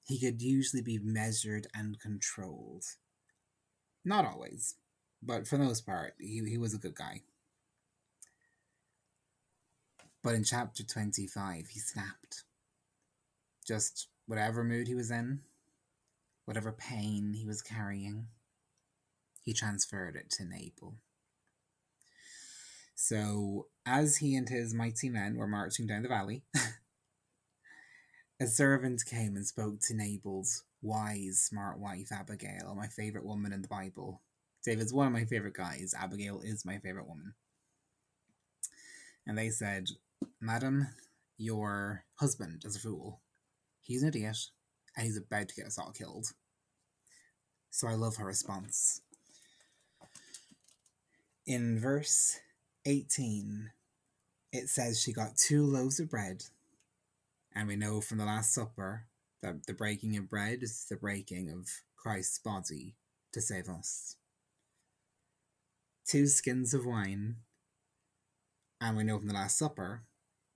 He 0.09 0.19
could 0.19 0.41
usually 0.41 0.81
be 0.81 0.99
measured 0.99 1.67
and 1.75 2.01
controlled. 2.01 2.85
Not 4.07 4.25
always, 4.25 4.77
but 5.23 5.47
for 5.47 5.59
the 5.59 5.65
most 5.65 5.85
part, 5.85 6.15
he, 6.19 6.43
he 6.49 6.57
was 6.57 6.73
a 6.73 6.79
good 6.79 6.95
guy. 6.95 7.21
But 10.23 10.35
in 10.35 10.45
chapter 10.45 10.83
25, 10.83 11.69
he 11.69 11.79
snapped. 11.79 12.45
Just 13.67 14.09
whatever 14.25 14.65
mood 14.65 14.89
he 14.89 14.95
was 14.95 15.11
in, 15.11 15.41
whatever 16.47 16.73
pain 16.73 17.35
he 17.35 17.45
was 17.45 17.61
carrying, 17.61 18.29
he 19.43 19.53
transferred 19.53 20.17
it 20.17 20.31
to 20.31 20.45
Nabal. 20.45 20.95
So, 22.95 23.67
as 23.85 24.17
he 24.17 24.35
and 24.35 24.49
his 24.49 24.73
mighty 24.73 25.11
men 25.11 25.37
were 25.37 25.47
marching 25.47 25.87
down 25.87 26.03
the 26.03 26.09
valley, 26.09 26.45
a 28.41 28.47
servant 28.47 29.05
came 29.05 29.35
and 29.35 29.47
spoke 29.47 29.81
to 29.81 29.95
Nabal's 29.95 30.63
wise, 30.81 31.41
smart 31.41 31.79
wife, 31.81 32.13
Abigail, 32.13 32.75
my 32.77 32.87
favorite 32.87 33.25
woman 33.25 33.53
in 33.53 33.63
the 33.63 33.69
Bible. 33.69 34.23
David's 34.65 34.93
one 34.93 35.09
of 35.09 35.13
my 35.13 35.25
favorite 35.25 35.55
guys. 35.55 35.95
Abigail 35.99 36.41
is 36.45 36.65
my 36.65 36.79
favorite 36.79 37.09
woman. 37.09 37.35
And 39.27 39.37
they 39.37 39.51
said, 39.51 39.89
Madam, 40.41 40.89
your 41.37 42.05
husband 42.15 42.63
is 42.65 42.77
a 42.77 42.81
fool. 42.81 43.21
He's 43.81 44.03
an 44.03 44.09
idiot, 44.09 44.39
and 44.97 45.07
he's 45.07 45.17
about 45.17 45.49
to 45.49 45.55
get 45.55 45.67
us 45.67 45.79
all 45.79 45.93
killed. 45.93 46.27
So 47.71 47.89
I 47.89 47.95
love 47.95 48.17
her 48.17 48.25
response. 48.25 49.01
In 51.47 51.81
verse 51.81 52.39
18, 52.87 53.71
it 54.53 54.69
says 54.69 55.01
she 55.01 55.13
got 55.13 55.37
two 55.37 55.65
loaves 55.65 55.99
of 55.99 56.11
bread, 56.11 56.45
and 57.55 57.69
we 57.69 57.77
know 57.77 58.01
from 58.01 58.19
the 58.19 58.25
Last 58.25 58.55
Supper 58.55 59.07
that 59.43 59.67
the 59.67 59.75
breaking 59.75 60.17
of 60.17 60.29
bread 60.29 60.63
is 60.63 60.87
the 60.89 60.97
breaking 60.97 61.51
of 61.51 61.69
Christ's 61.97 62.39
body 62.39 62.97
to 63.33 63.41
save 63.41 63.69
us. 63.69 64.17
Two 66.07 66.27
skins 66.27 66.73
of 66.73 66.87
wine, 66.87 67.37
and 68.81 68.97
we 68.97 69.05
know 69.05 69.19
from 69.19 69.29
the 69.29 69.35
Last 69.35 69.59
Supper 69.59 70.05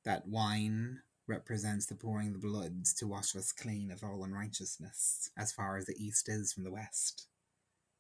that 0.04 0.26
wine 0.26 1.00
represents 1.28 1.86
the 1.86 1.94
pouring 1.94 2.28
of 2.28 2.34
the 2.34 2.48
blood 2.48 2.84
to 2.98 3.06
wash 3.06 3.36
us 3.36 3.52
clean 3.52 3.90
of 3.90 4.02
all 4.02 4.24
unrighteousness, 4.24 5.30
as 5.36 5.52
far 5.52 5.76
as 5.76 5.86
the 5.86 5.96
east 5.96 6.28
is 6.28 6.52
from 6.52 6.64
the 6.64 6.72
west. 6.72 7.26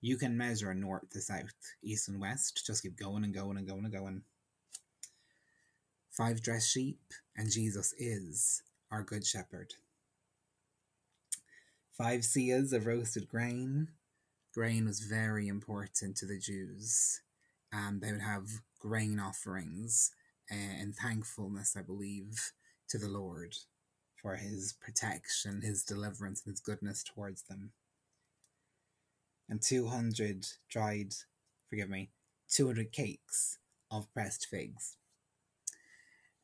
You 0.00 0.16
can 0.16 0.36
measure 0.36 0.74
north 0.74 1.10
to 1.10 1.20
south, 1.20 1.54
east 1.82 2.08
and 2.08 2.20
west, 2.20 2.64
just 2.66 2.82
keep 2.82 2.98
going 2.98 3.22
and 3.22 3.32
going 3.32 3.56
and 3.56 3.68
going 3.68 3.84
and 3.84 3.92
going. 3.92 4.22
Five 6.10 6.42
dressed 6.42 6.70
sheep, 6.70 7.00
and 7.36 7.50
Jesus 7.50 7.94
is 7.98 8.62
our 8.92 9.02
good 9.02 9.26
shepherd. 9.26 9.74
Five 11.96 12.20
seahs 12.20 12.72
of 12.72 12.86
roasted 12.86 13.26
grain. 13.26 13.88
Grain 14.54 14.84
was 14.84 15.00
very 15.00 15.48
important 15.48 16.16
to 16.18 16.26
the 16.26 16.38
Jews. 16.38 17.20
and 17.72 18.02
they 18.02 18.12
would 18.12 18.20
have 18.20 18.60
grain 18.78 19.18
offerings 19.18 20.10
eh, 20.50 20.82
in 20.82 20.92
thankfulness, 20.92 21.74
I 21.76 21.82
believe, 21.82 22.52
to 22.88 22.98
the 22.98 23.08
Lord 23.08 23.54
for 24.20 24.36
his 24.36 24.74
protection, 24.80 25.62
his 25.62 25.82
deliverance, 25.82 26.42
and 26.44 26.52
his 26.52 26.60
goodness 26.60 27.02
towards 27.02 27.42
them. 27.44 27.72
And 29.48 29.62
200 29.62 30.46
dried, 30.68 31.14
forgive 31.70 31.88
me, 31.88 32.10
200 32.50 32.92
cakes 32.92 33.58
of 33.90 34.12
pressed 34.12 34.46
figs. 34.46 34.98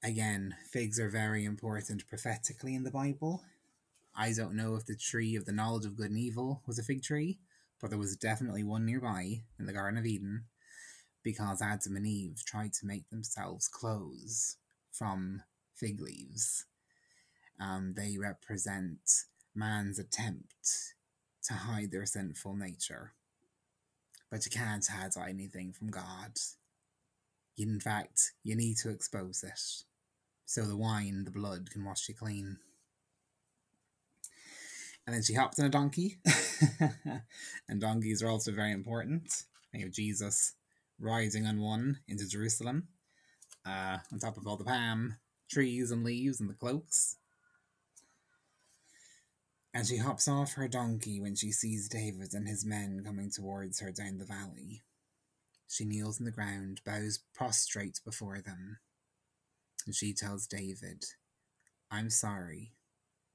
Again, 0.02 0.54
figs 0.70 1.00
are 1.00 1.08
very 1.08 1.44
important 1.44 2.06
prophetically 2.06 2.76
in 2.76 2.84
the 2.84 2.90
Bible. 2.90 3.42
I 4.14 4.32
don't 4.32 4.54
know 4.54 4.76
if 4.76 4.86
the 4.86 4.94
tree 4.94 5.34
of 5.34 5.44
the 5.44 5.52
knowledge 5.52 5.84
of 5.84 5.96
good 5.96 6.10
and 6.10 6.18
evil 6.18 6.62
was 6.66 6.78
a 6.78 6.84
fig 6.84 7.02
tree, 7.02 7.40
but 7.80 7.90
there 7.90 7.98
was 7.98 8.16
definitely 8.16 8.62
one 8.62 8.86
nearby 8.86 9.42
in 9.58 9.66
the 9.66 9.72
Garden 9.72 9.98
of 9.98 10.06
Eden 10.06 10.44
because 11.24 11.60
Adam 11.60 11.96
and 11.96 12.06
Eve 12.06 12.44
tried 12.46 12.72
to 12.74 12.86
make 12.86 13.10
themselves 13.10 13.66
clothes 13.66 14.56
from 14.92 15.42
fig 15.74 16.00
leaves. 16.00 16.64
Um, 17.60 17.94
they 17.96 18.16
represent 18.18 19.00
man's 19.52 19.98
attempt 19.98 20.94
to 21.42 21.54
hide 21.54 21.90
their 21.90 22.06
sinful 22.06 22.54
nature. 22.54 23.14
But 24.30 24.44
you 24.44 24.52
can't 24.52 24.86
hide 24.86 25.16
anything 25.28 25.72
from 25.72 25.90
God. 25.90 26.38
In 27.56 27.80
fact, 27.80 28.32
you 28.44 28.54
need 28.54 28.76
to 28.78 28.90
expose 28.90 29.42
it 29.42 29.87
so 30.48 30.62
the 30.62 30.78
wine, 30.78 31.24
the 31.24 31.30
blood, 31.30 31.68
can 31.70 31.84
wash 31.84 32.08
you 32.08 32.14
clean. 32.14 32.56
And 35.06 35.14
then 35.14 35.22
she 35.22 35.34
hopped 35.34 35.60
on 35.60 35.66
a 35.66 35.68
donkey, 35.68 36.20
and 37.68 37.82
donkeys 37.82 38.22
are 38.22 38.30
also 38.30 38.50
very 38.52 38.72
important. 38.72 39.42
You 39.74 39.84
have 39.84 39.92
Jesus 39.92 40.54
riding 40.98 41.46
on 41.46 41.60
one 41.60 41.98
into 42.08 42.26
Jerusalem, 42.26 42.88
uh, 43.66 43.98
on 44.10 44.18
top 44.18 44.38
of 44.38 44.46
all 44.46 44.56
the 44.56 44.64
palm 44.64 45.18
trees 45.50 45.90
and 45.90 46.02
leaves 46.02 46.40
and 46.40 46.48
the 46.48 46.54
cloaks. 46.54 47.16
And 49.74 49.86
she 49.86 49.98
hops 49.98 50.28
off 50.28 50.54
her 50.54 50.66
donkey 50.66 51.20
when 51.20 51.34
she 51.34 51.52
sees 51.52 51.90
David 51.90 52.32
and 52.32 52.48
his 52.48 52.64
men 52.64 53.02
coming 53.04 53.30
towards 53.30 53.80
her 53.80 53.92
down 53.92 54.16
the 54.16 54.24
valley. 54.24 54.82
She 55.68 55.84
kneels 55.84 56.18
on 56.18 56.24
the 56.24 56.30
ground, 56.30 56.80
bows 56.86 57.20
prostrate 57.34 58.00
before 58.02 58.40
them, 58.40 58.78
and 59.88 59.94
she 59.94 60.12
tells 60.12 60.46
David, 60.46 61.02
I'm 61.90 62.10
sorry 62.10 62.74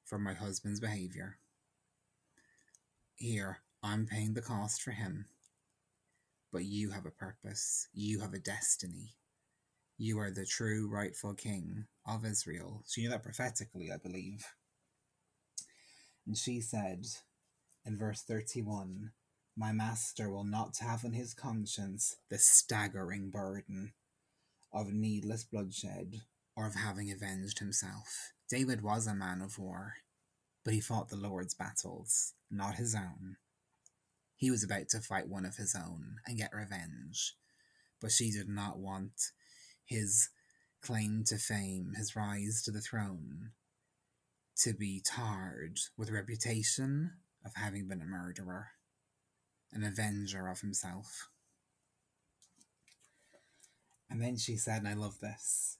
for 0.06 0.20
my 0.20 0.36
husband's 0.36 0.80
behavior. 0.80 1.40
Here, 3.16 3.64
I'm 3.82 4.06
paying 4.06 4.36
the 4.36 4.42
cost 4.44 4.84
for 4.84 4.92
him. 4.92 5.26
But 6.52 6.66
you 6.66 6.92
have 6.92 7.08
a 7.08 7.10
purpose, 7.10 7.88
you 7.92 8.20
have 8.20 8.36
a 8.36 8.40
destiny. 8.40 9.16
You 9.98 10.20
are 10.20 10.30
the 10.30 10.46
true 10.46 10.88
rightful 10.88 11.34
king 11.34 11.86
of 12.06 12.24
Israel. 12.24 12.84
She 12.88 13.02
knew 13.02 13.10
that 13.10 13.24
prophetically, 13.24 13.90
I 13.92 13.98
believe. 13.98 14.46
And 16.28 16.38
she 16.38 16.62
said 16.62 17.08
in 17.84 17.98
verse 17.98 18.22
31 18.22 19.10
My 19.58 19.72
master 19.72 20.30
will 20.30 20.44
not 20.44 20.78
have 20.82 21.04
on 21.04 21.14
his 21.14 21.34
conscience 21.34 22.18
the 22.30 22.38
staggering 22.38 23.32
burden 23.32 23.94
of 24.72 24.94
needless 24.94 25.44
bloodshed 25.44 26.22
or 26.56 26.68
of 26.68 26.76
having 26.76 27.12
avenged 27.12 27.60
himself. 27.60 28.32
David 28.50 28.82
was 28.82 29.08
a 29.08 29.16
man 29.16 29.42
of 29.42 29.58
war, 29.58 29.96
but 30.64 30.74
he 30.74 30.82
fought 30.82 31.10
the 31.10 31.16
Lord's 31.16 31.54
battles, 31.54 32.34
not 32.52 32.76
his 32.76 32.94
own. 32.94 33.38
He 34.36 34.52
was 34.52 34.64
about 34.64 34.90
to 34.90 35.00
fight 35.00 35.28
one 35.28 35.46
of 35.46 35.58
his 35.58 35.76
own 35.76 36.18
and 36.28 36.38
get 36.38 36.54
revenge, 36.54 37.36
but 38.02 38.12
she 38.12 38.32
did 38.32 38.50
not 38.50 38.78
want 38.78 39.32
his 39.86 40.30
claim 40.82 41.24
to 41.28 41.38
fame, 41.38 41.94
his 41.98 42.16
rise 42.16 42.62
to 42.64 42.72
the 42.72 42.82
throne, 42.82 43.52
to 44.58 44.74
be 44.74 45.02
tarred 45.04 45.80
with 45.98 46.10
a 46.10 46.14
reputation 46.14 47.12
of 47.46 47.54
having 47.56 47.88
been 47.88 48.02
a 48.02 48.06
murderer, 48.06 48.68
an 49.72 49.84
avenger 49.84 50.48
of 50.48 50.62
himself. 50.62 51.30
And 54.10 54.22
then 54.22 54.38
she 54.38 54.58
said, 54.58 54.80
and 54.80 54.88
I 54.88 54.94
love 54.94 55.20
this 55.20 55.78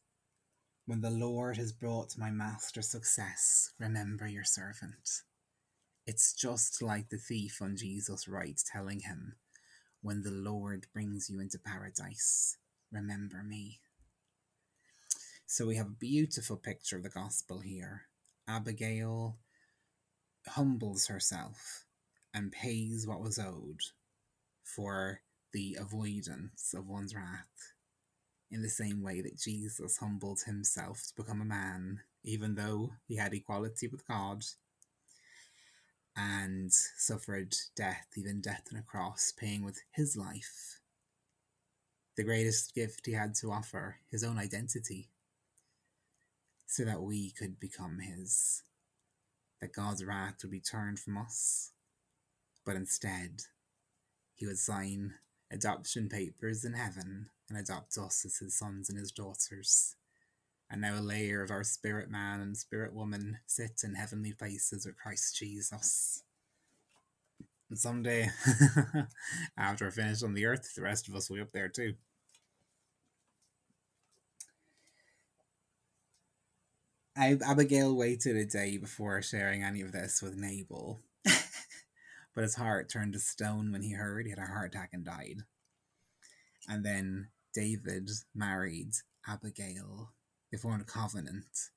when 0.86 1.00
the 1.00 1.10
Lord 1.10 1.56
has 1.58 1.72
brought 1.72 2.18
my 2.18 2.30
master 2.30 2.82
success, 2.82 3.72
remember 3.80 4.28
your 4.28 4.44
servant. 4.44 5.22
It's 6.06 6.34
just 6.34 6.82
like 6.82 7.10
the 7.10 7.18
thief 7.18 7.62
on 7.62 7.78
Jesus' 7.78 8.28
right 8.28 8.62
telling 8.70 9.00
him, 9.02 9.36
When 10.02 10.24
the 10.24 10.32
Lord 10.32 10.88
brings 10.92 11.30
you 11.30 11.40
into 11.40 11.58
paradise, 11.58 12.58
remember 12.92 13.44
me. 13.44 13.80
So 15.46 15.68
we 15.68 15.78
have 15.78 15.88
a 15.88 16.00
beautiful 16.00 16.58
picture 16.58 16.98
of 16.98 17.04
the 17.04 17.10
gospel 17.10 17.60
here. 17.60 18.04
Abigail 18.46 19.38
humbles 20.48 21.08
herself 21.08 21.86
and 22.34 22.52
pays 22.52 23.08
what 23.08 23.22
was 23.22 23.40
owed 23.40 23.80
for 24.64 25.22
the 25.54 25.78
avoidance 25.80 26.74
of 26.76 26.90
one's 26.90 27.16
wrath 27.16 27.73
in 28.54 28.62
the 28.62 28.70
same 28.70 29.02
way 29.02 29.20
that 29.22 29.40
Jesus 29.40 29.98
humbled 29.98 30.42
himself 30.46 31.02
to 31.08 31.16
become 31.24 31.42
a 31.42 31.46
man, 31.46 32.00
even 32.24 32.54
though 32.54 32.92
he 33.08 33.16
had 33.16 33.34
equality 33.34 33.88
with 33.88 34.08
God, 34.08 34.44
and 36.16 36.72
suffered 36.72 37.56
death, 37.76 38.06
even 38.16 38.42
death 38.42 38.68
on 38.72 38.78
a 38.78 38.84
cross, 38.84 39.34
paying 39.36 39.66
with 39.66 39.82
his 39.92 40.16
life. 40.16 40.80
The 42.16 42.24
greatest 42.24 42.76
gift 42.76 43.08
he 43.08 43.14
had 43.14 43.34
to 43.36 43.52
offer, 43.52 43.98
his 44.12 44.24
own 44.24 44.38
identity, 44.38 45.10
so 46.68 46.86
that 46.86 47.02
we 47.02 47.32
could 47.32 47.60
become 47.60 47.98
his. 48.00 48.62
That 49.62 49.74
God's 49.74 50.06
wrath 50.06 50.36
would 50.44 50.52
be 50.52 50.60
turned 50.60 51.00
from 51.00 51.18
us, 51.18 51.72
but 52.64 52.76
instead, 52.76 53.42
he 54.36 54.46
would 54.46 54.60
sign 54.60 55.16
adoption 55.52 56.08
papers 56.08 56.64
in 56.66 56.74
heaven 56.74 57.30
and 57.54 57.62
adopt 57.62 57.98
us 57.98 58.26
as 58.26 58.38
his 58.38 58.58
sons 58.58 58.90
and 58.90 58.98
his 58.98 59.12
daughters. 59.12 59.96
And 60.70 60.82
now 60.82 61.00
a 61.00 61.02
layer 61.02 61.44
of 61.44 61.52
our 61.52 61.64
spirit 61.64 62.10
man 62.10 62.42
and 62.42 62.58
spirit 62.58 62.94
woman 62.94 63.38
sit 63.46 63.82
in 63.84 63.96
heavenly 63.96 64.34
places 64.34 64.86
with 64.86 64.98
Christ 64.98 65.38
Jesus. 65.38 66.24
And 67.70 67.78
someday, 67.78 68.30
after 69.58 69.86
we're 69.86 69.92
finished 69.92 70.24
on 70.24 70.34
the 70.34 70.46
earth, 70.46 70.74
the 70.76 70.82
rest 70.82 71.08
of 71.08 71.16
us 71.16 71.30
will 71.30 71.38
be 71.38 71.42
up 71.42 71.52
there 71.52 71.70
too. 71.70 71.94
Abigail 77.16 77.96
waited 77.96 78.36
a 78.36 78.46
day 78.46 78.78
before 78.78 79.22
sharing 79.22 79.64
any 79.64 79.82
of 79.82 79.92
this 79.92 80.24
with 80.24 80.36
Nabal, 80.36 81.00
but 81.24 82.42
his 82.42 82.56
heart 82.56 82.90
turned 82.90 83.14
to 83.14 83.20
stone 83.20 83.72
when 83.72 83.84
he 83.84 83.94
heard 83.94 84.26
he 84.26 84.32
had 84.32 84.40
a 84.40 84.48
heart 84.48 84.74
attack 84.74 84.90
and 84.94 85.06
died. 85.06 85.44
And 86.68 86.84
then 86.84 87.28
David 87.54 88.10
married 88.34 88.94
Abigail. 89.28 90.12
They 90.52 90.58
formed 90.58 90.82
a 90.82 90.86
covenant, 90.86 91.70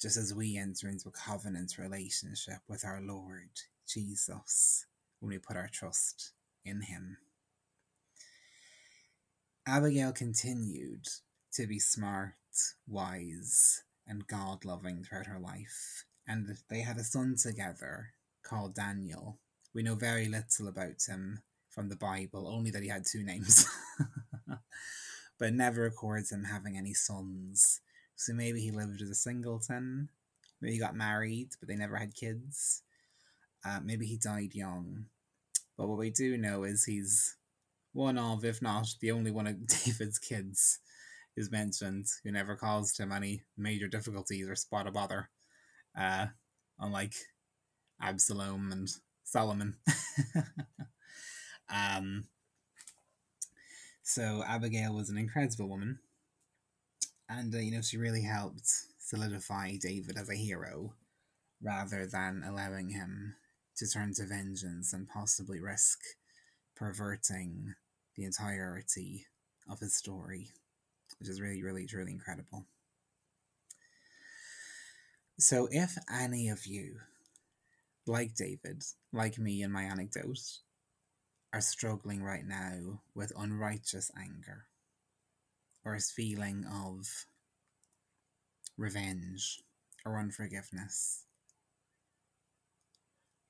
just 0.00 0.16
as 0.16 0.34
we 0.34 0.56
enter 0.56 0.88
into 0.88 1.08
a 1.08 1.12
covenant 1.12 1.78
relationship 1.78 2.58
with 2.68 2.84
our 2.84 3.00
Lord 3.00 3.50
Jesus 3.86 4.86
when 5.20 5.30
we 5.30 5.38
put 5.38 5.56
our 5.56 5.68
trust 5.72 6.32
in 6.64 6.82
Him. 6.82 7.18
Abigail 9.66 10.12
continued 10.12 11.06
to 11.52 11.66
be 11.66 11.78
smart, 11.78 12.34
wise, 12.86 13.82
and 14.06 14.26
God 14.26 14.64
loving 14.64 15.04
throughout 15.04 15.26
her 15.26 15.38
life, 15.38 16.04
and 16.26 16.56
they 16.70 16.80
had 16.80 16.96
a 16.96 17.04
son 17.04 17.36
together 17.40 18.14
called 18.42 18.74
Daniel. 18.74 19.38
We 19.74 19.82
know 19.82 19.94
very 19.94 20.26
little 20.26 20.68
about 20.68 21.02
him 21.06 21.42
from 21.78 21.88
the 21.88 21.96
Bible, 21.96 22.48
only 22.48 22.72
that 22.72 22.82
he 22.82 22.88
had 22.88 23.06
two 23.06 23.22
names, 23.22 23.64
but 25.38 25.52
never 25.52 25.82
records 25.82 26.32
him 26.32 26.42
having 26.42 26.76
any 26.76 26.92
sons. 26.92 27.80
So 28.16 28.32
maybe 28.32 28.60
he 28.60 28.72
lived 28.72 29.00
as 29.00 29.10
a 29.10 29.14
singleton, 29.14 30.08
maybe 30.60 30.72
he 30.72 30.80
got 30.80 30.96
married, 30.96 31.50
but 31.60 31.68
they 31.68 31.76
never 31.76 31.94
had 31.94 32.16
kids. 32.16 32.82
Uh, 33.64 33.78
maybe 33.80 34.06
he 34.06 34.16
died 34.16 34.56
young. 34.56 35.04
But 35.76 35.86
what 35.86 35.98
we 35.98 36.10
do 36.10 36.36
know 36.36 36.64
is 36.64 36.84
he's 36.84 37.36
one 37.92 38.18
of, 38.18 38.44
if 38.44 38.60
not 38.60 38.88
the 39.00 39.12
only 39.12 39.30
one 39.30 39.46
of 39.46 39.64
David's 39.84 40.18
kids 40.18 40.80
is 41.36 41.48
mentioned 41.48 42.06
who 42.24 42.32
never 42.32 42.56
caused 42.56 42.98
him 42.98 43.12
any 43.12 43.42
major 43.56 43.86
difficulties 43.86 44.48
or 44.48 44.56
spot 44.56 44.88
a 44.88 44.90
bother. 44.90 45.30
Uh, 45.96 46.26
unlike 46.80 47.14
Absalom 48.02 48.72
and 48.72 48.88
Solomon. 49.22 49.76
um, 51.70 52.24
so 54.02 54.42
Abigail 54.46 54.94
was 54.94 55.10
an 55.10 55.18
incredible 55.18 55.68
woman, 55.68 55.98
and 57.28 57.54
uh, 57.54 57.58
you 57.58 57.72
know 57.72 57.82
she 57.82 57.96
really 57.96 58.22
helped 58.22 58.68
solidify 58.98 59.76
David 59.76 60.16
as 60.16 60.30
a 60.30 60.34
hero, 60.34 60.94
rather 61.62 62.06
than 62.06 62.42
allowing 62.46 62.90
him 62.90 63.34
to 63.76 63.86
turn 63.86 64.12
to 64.14 64.26
vengeance 64.26 64.92
and 64.92 65.08
possibly 65.08 65.60
risk 65.60 66.00
perverting 66.74 67.74
the 68.16 68.24
entirety 68.24 69.26
of 69.68 69.80
his 69.80 69.94
story, 69.94 70.52
which 71.18 71.28
is 71.28 71.40
really, 71.40 71.62
really, 71.62 71.86
truly 71.86 72.12
incredible. 72.12 72.64
So, 75.38 75.68
if 75.70 75.96
any 76.12 76.48
of 76.48 76.66
you, 76.66 76.96
like 78.06 78.34
David, 78.34 78.82
like 79.12 79.38
me 79.38 79.62
in 79.62 79.70
my 79.70 79.84
anecdote, 79.84 80.40
are 81.52 81.60
struggling 81.60 82.22
right 82.22 82.46
now 82.46 83.00
with 83.14 83.32
unrighteous 83.36 84.10
anger 84.16 84.66
or 85.84 85.94
a 85.94 86.00
feeling 86.00 86.64
of 86.64 87.26
revenge 88.76 89.62
or 90.04 90.18
unforgiveness, 90.18 91.24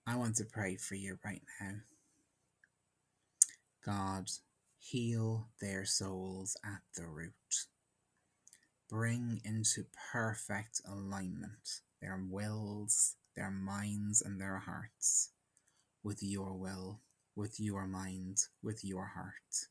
I 0.06 0.16
want 0.16 0.36
to 0.36 0.44
pray 0.44 0.76
for 0.76 0.94
you 0.94 1.18
right 1.24 1.42
now. 1.60 1.74
God, 3.84 4.30
heal 4.78 5.48
their 5.60 5.84
souls 5.84 6.56
at 6.64 6.80
the 6.96 7.06
root. 7.06 7.32
Bring 8.88 9.40
into 9.44 9.84
perfect 10.12 10.80
alignment 10.88 11.80
their 12.00 12.18
wills, 12.30 13.16
their 13.36 13.50
minds, 13.50 14.22
and 14.22 14.40
their 14.40 14.58
hearts 14.58 15.30
with 16.02 16.22
your 16.22 16.54
will, 16.54 17.00
with 17.38 17.60
your 17.60 17.86
mind, 17.86 18.38
with 18.62 18.84
your 18.84 19.12
heart. 19.14 19.68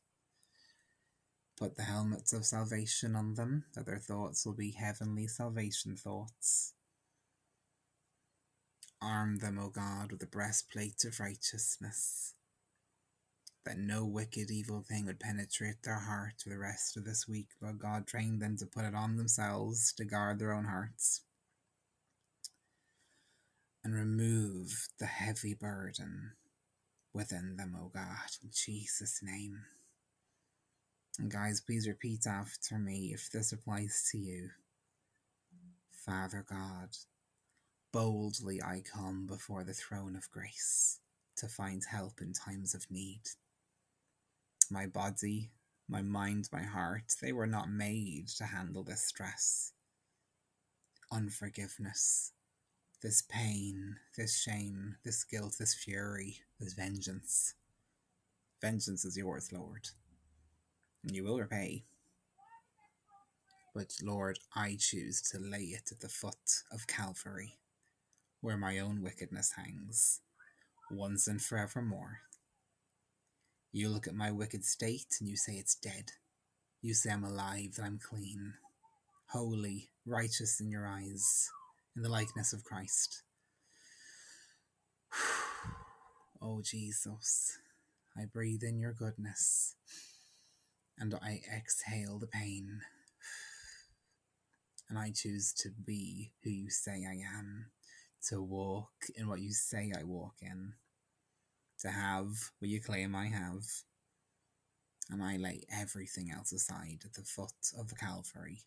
Put 1.56 1.76
the 1.76 1.82
helmets 1.82 2.32
of 2.32 2.44
salvation 2.44 3.14
on 3.14 3.34
them, 3.34 3.64
that 3.74 3.86
their 3.86 3.98
thoughts 3.98 4.46
will 4.46 4.54
be 4.54 4.72
heavenly 4.72 5.26
salvation 5.26 5.96
thoughts 5.96 6.72
Arm 9.00 9.38
them, 9.38 9.58
O 9.58 9.68
God, 9.68 10.10
with 10.10 10.20
the 10.20 10.26
breastplate 10.26 11.04
of 11.04 11.20
righteousness, 11.20 12.34
that 13.64 13.78
no 13.78 14.04
wicked, 14.04 14.50
evil 14.50 14.82
thing 14.82 15.06
would 15.06 15.20
penetrate 15.20 15.82
their 15.84 16.00
heart 16.00 16.34
for 16.42 16.48
the 16.48 16.58
rest 16.58 16.96
of 16.96 17.04
this 17.04 17.28
week. 17.28 17.50
Lord 17.60 17.78
God, 17.78 18.06
train 18.08 18.40
them 18.40 18.56
to 18.56 18.66
put 18.66 18.84
it 18.84 18.94
on 18.96 19.16
themselves 19.16 19.92
to 19.94 20.04
guard 20.04 20.40
their 20.40 20.52
own 20.52 20.64
hearts. 20.64 21.22
And 23.84 23.94
remove 23.94 24.88
the 24.98 25.06
heavy 25.06 25.54
burden 25.54 26.32
within 27.12 27.56
them, 27.56 27.76
O 27.80 27.90
God, 27.92 28.30
in 28.42 28.50
Jesus' 28.52 29.20
name. 29.22 29.60
And 31.18 31.30
guys, 31.30 31.60
please 31.60 31.88
repeat 31.88 32.26
after 32.26 32.78
me 32.78 33.12
if 33.12 33.30
this 33.30 33.52
applies 33.52 34.08
to 34.12 34.18
you. 34.18 34.50
Father 35.90 36.44
God, 36.48 36.90
Boldly 37.90 38.62
I 38.62 38.82
come 38.82 39.26
before 39.26 39.64
the 39.64 39.72
throne 39.72 40.14
of 40.14 40.30
grace 40.30 41.00
to 41.36 41.48
find 41.48 41.82
help 41.90 42.20
in 42.20 42.34
times 42.34 42.74
of 42.74 42.90
need. 42.90 43.22
My 44.70 44.86
body, 44.86 45.52
my 45.88 46.02
mind, 46.02 46.50
my 46.52 46.62
heart, 46.62 47.14
they 47.22 47.32
were 47.32 47.46
not 47.46 47.70
made 47.70 48.28
to 48.36 48.44
handle 48.44 48.84
this 48.84 49.06
stress. 49.06 49.72
Unforgiveness, 51.10 52.32
this 53.02 53.22
pain, 53.22 53.96
this 54.16 54.40
shame, 54.40 54.96
this 55.04 55.24
guilt, 55.24 55.56
this 55.58 55.74
fury, 55.74 56.38
this 56.58 56.72
vengeance. 56.72 57.54
Vengeance 58.60 59.04
is 59.04 59.16
yours, 59.16 59.52
Lord, 59.52 59.88
and 61.04 61.14
you 61.14 61.24
will 61.24 61.38
repay. 61.38 61.84
But 63.74 63.94
Lord, 64.02 64.40
I 64.56 64.76
choose 64.78 65.22
to 65.30 65.38
lay 65.38 65.62
it 65.62 65.92
at 65.92 66.00
the 66.00 66.08
foot 66.08 66.64
of 66.72 66.88
Calvary 66.88 67.58
where 68.40 68.56
my 68.56 68.78
own 68.78 69.02
wickedness 69.02 69.52
hangs, 69.56 70.20
once 70.90 71.26
and 71.26 71.42
forevermore. 71.42 72.20
You 73.72 73.88
look 73.88 74.06
at 74.06 74.14
my 74.14 74.30
wicked 74.30 74.64
state 74.64 75.16
and 75.20 75.28
you 75.28 75.36
say 75.36 75.54
it's 75.54 75.74
dead. 75.74 76.12
You 76.80 76.94
say 76.94 77.10
I'm 77.10 77.24
alive, 77.24 77.74
that 77.76 77.84
I'm 77.84 77.98
clean, 77.98 78.54
holy, 79.26 79.90
righteous 80.06 80.60
in 80.60 80.70
your 80.70 80.86
eyes, 80.86 81.50
in 81.98 82.02
the 82.02 82.08
likeness 82.08 82.52
of 82.52 82.62
Christ. 82.62 83.24
oh, 86.40 86.62
Jesus, 86.62 87.58
I 88.16 88.24
breathe 88.24 88.62
in 88.62 88.78
your 88.78 88.92
goodness 88.92 89.74
and 90.96 91.12
I 91.20 91.40
exhale 91.52 92.20
the 92.20 92.28
pain. 92.28 92.82
And 94.88 94.96
I 94.96 95.12
choose 95.14 95.52
to 95.58 95.70
be 95.70 96.30
who 96.42 96.50
you 96.50 96.70
say 96.70 97.04
I 97.04 97.20
am 97.36 97.66
to 98.28 98.40
walk 98.40 98.92
in 99.16 99.28
what 99.28 99.40
you 99.40 99.52
say 99.52 99.92
I 99.94 100.04
walk 100.04 100.36
in, 100.40 100.74
to 101.80 101.90
have 101.90 102.28
what 102.58 102.70
you 102.70 102.80
claim 102.80 103.14
I 103.14 103.26
have. 103.26 103.64
And 105.10 105.22
I 105.22 105.36
lay 105.36 105.64
everything 105.70 106.30
else 106.30 106.52
aside 106.52 107.02
at 107.04 107.14
the 107.14 107.22
foot 107.22 107.72
of 107.78 107.88
the 107.88 107.96
Calvary, 107.96 108.62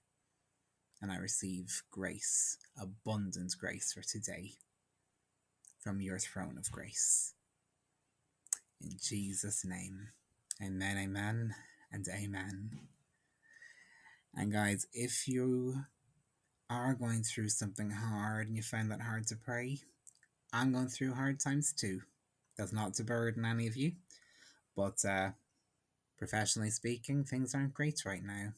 and 1.01 1.11
I 1.11 1.17
receive 1.17 1.83
grace, 1.89 2.57
abundant 2.79 3.55
grace 3.59 3.91
for 3.93 4.01
today, 4.01 4.53
from 5.79 5.99
your 5.99 6.19
throne 6.19 6.57
of 6.57 6.71
grace. 6.71 7.33
In 8.79 8.91
Jesus' 9.01 9.65
name, 9.65 10.09
amen, 10.63 10.97
amen, 10.97 11.55
and 11.91 12.07
amen. 12.07 12.79
And 14.35 14.51
guys, 14.51 14.87
if 14.93 15.27
you 15.27 15.85
are 16.69 16.93
going 16.93 17.23
through 17.23 17.49
something 17.49 17.91
hard 17.91 18.47
and 18.47 18.55
you 18.55 18.63
find 18.63 18.89
that 18.91 19.01
hard 19.01 19.27
to 19.27 19.35
pray, 19.35 19.79
I'm 20.53 20.71
going 20.71 20.87
through 20.87 21.15
hard 21.15 21.39
times 21.39 21.73
too. 21.73 22.01
That's 22.57 22.73
not 22.73 22.93
to 22.95 23.03
burden 23.03 23.43
any 23.43 23.67
of 23.67 23.75
you, 23.75 23.93
but 24.75 25.03
uh, 25.03 25.31
professionally 26.17 26.69
speaking, 26.69 27.23
things 27.23 27.55
aren't 27.55 27.73
great 27.73 28.05
right 28.05 28.23
now, 28.23 28.53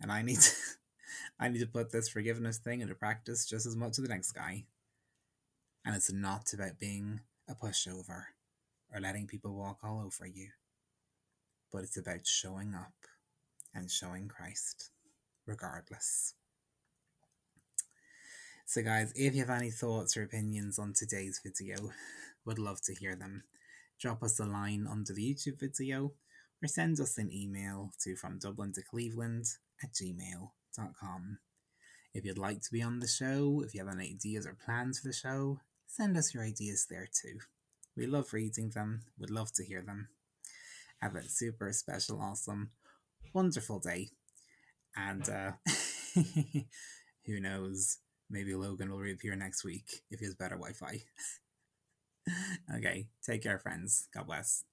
and 0.00 0.10
I 0.10 0.22
need 0.22 0.40
to, 0.40 0.50
I 1.38 1.48
need 1.48 1.60
to 1.60 1.66
put 1.66 1.90
this 1.90 2.08
forgiveness 2.08 2.58
thing 2.58 2.80
into 2.80 2.94
practice 2.94 3.46
just 3.46 3.66
as 3.66 3.76
much 3.76 3.90
as 3.90 3.96
the 3.98 4.08
next 4.08 4.32
guy. 4.32 4.64
And 5.84 5.94
it's 5.94 6.12
not 6.12 6.52
about 6.52 6.78
being 6.78 7.20
a 7.48 7.54
pushover 7.54 8.24
or 8.92 9.00
letting 9.00 9.26
people 9.26 9.54
walk 9.54 9.78
all 9.82 10.00
over 10.04 10.26
you, 10.26 10.48
but 11.72 11.82
it's 11.82 11.96
about 11.96 12.26
showing 12.26 12.74
up 12.74 12.92
and 13.74 13.90
showing 13.90 14.28
Christ, 14.28 14.90
regardless. 15.46 16.34
So 18.66 18.82
guys, 18.82 19.12
if 19.16 19.34
you 19.34 19.40
have 19.40 19.50
any 19.50 19.70
thoughts 19.70 20.16
or 20.16 20.22
opinions 20.22 20.78
on 20.78 20.92
today's 20.92 21.40
video, 21.44 21.90
would 22.44 22.58
love 22.58 22.80
to 22.82 22.94
hear 22.94 23.16
them. 23.16 23.42
Drop 23.98 24.22
us 24.22 24.38
a 24.38 24.44
line 24.44 24.86
under 24.88 25.12
the 25.12 25.22
YouTube 25.22 25.58
video 25.58 26.12
or 26.62 26.68
send 26.68 27.00
us 27.00 27.18
an 27.18 27.32
email 27.32 27.92
to 28.02 28.16
from 28.16 28.38
Dublin 28.38 28.72
to 28.74 28.82
Cleveland 28.82 29.46
at 29.82 29.92
gmail.com. 30.78 31.38
If 32.12 32.24
you'd 32.24 32.38
like 32.38 32.60
to 32.62 32.72
be 32.72 32.82
on 32.82 33.00
the 33.00 33.08
show, 33.08 33.62
if 33.64 33.74
you 33.74 33.84
have 33.84 33.94
any 33.94 34.10
ideas 34.10 34.46
or 34.46 34.56
plans 34.64 34.98
for 34.98 35.08
the 35.08 35.14
show, 35.14 35.60
send 35.86 36.16
us 36.16 36.34
your 36.34 36.42
ideas 36.42 36.86
there 36.90 37.06
too. 37.06 37.38
We 37.96 38.06
love 38.06 38.32
reading 38.32 38.70
them, 38.70 39.02
we'd 39.18 39.30
love 39.30 39.52
to 39.54 39.64
hear 39.64 39.82
them. 39.82 40.08
Have 41.00 41.14
a 41.14 41.22
super 41.22 41.72
special, 41.72 42.20
awesome, 42.20 42.70
wonderful 43.32 43.78
day. 43.78 44.10
And 44.96 45.28
uh, 45.28 45.52
who 47.26 47.40
knows, 47.40 47.98
maybe 48.28 48.54
Logan 48.54 48.90
will 48.90 48.98
reappear 48.98 49.36
next 49.36 49.64
week 49.64 50.02
if 50.10 50.18
he 50.18 50.26
has 50.26 50.34
better 50.34 50.56
Wi 50.56 50.72
Fi. 50.72 51.02
okay, 52.76 53.06
take 53.24 53.42
care, 53.42 53.58
friends. 53.58 54.08
God 54.12 54.26
bless. 54.26 54.64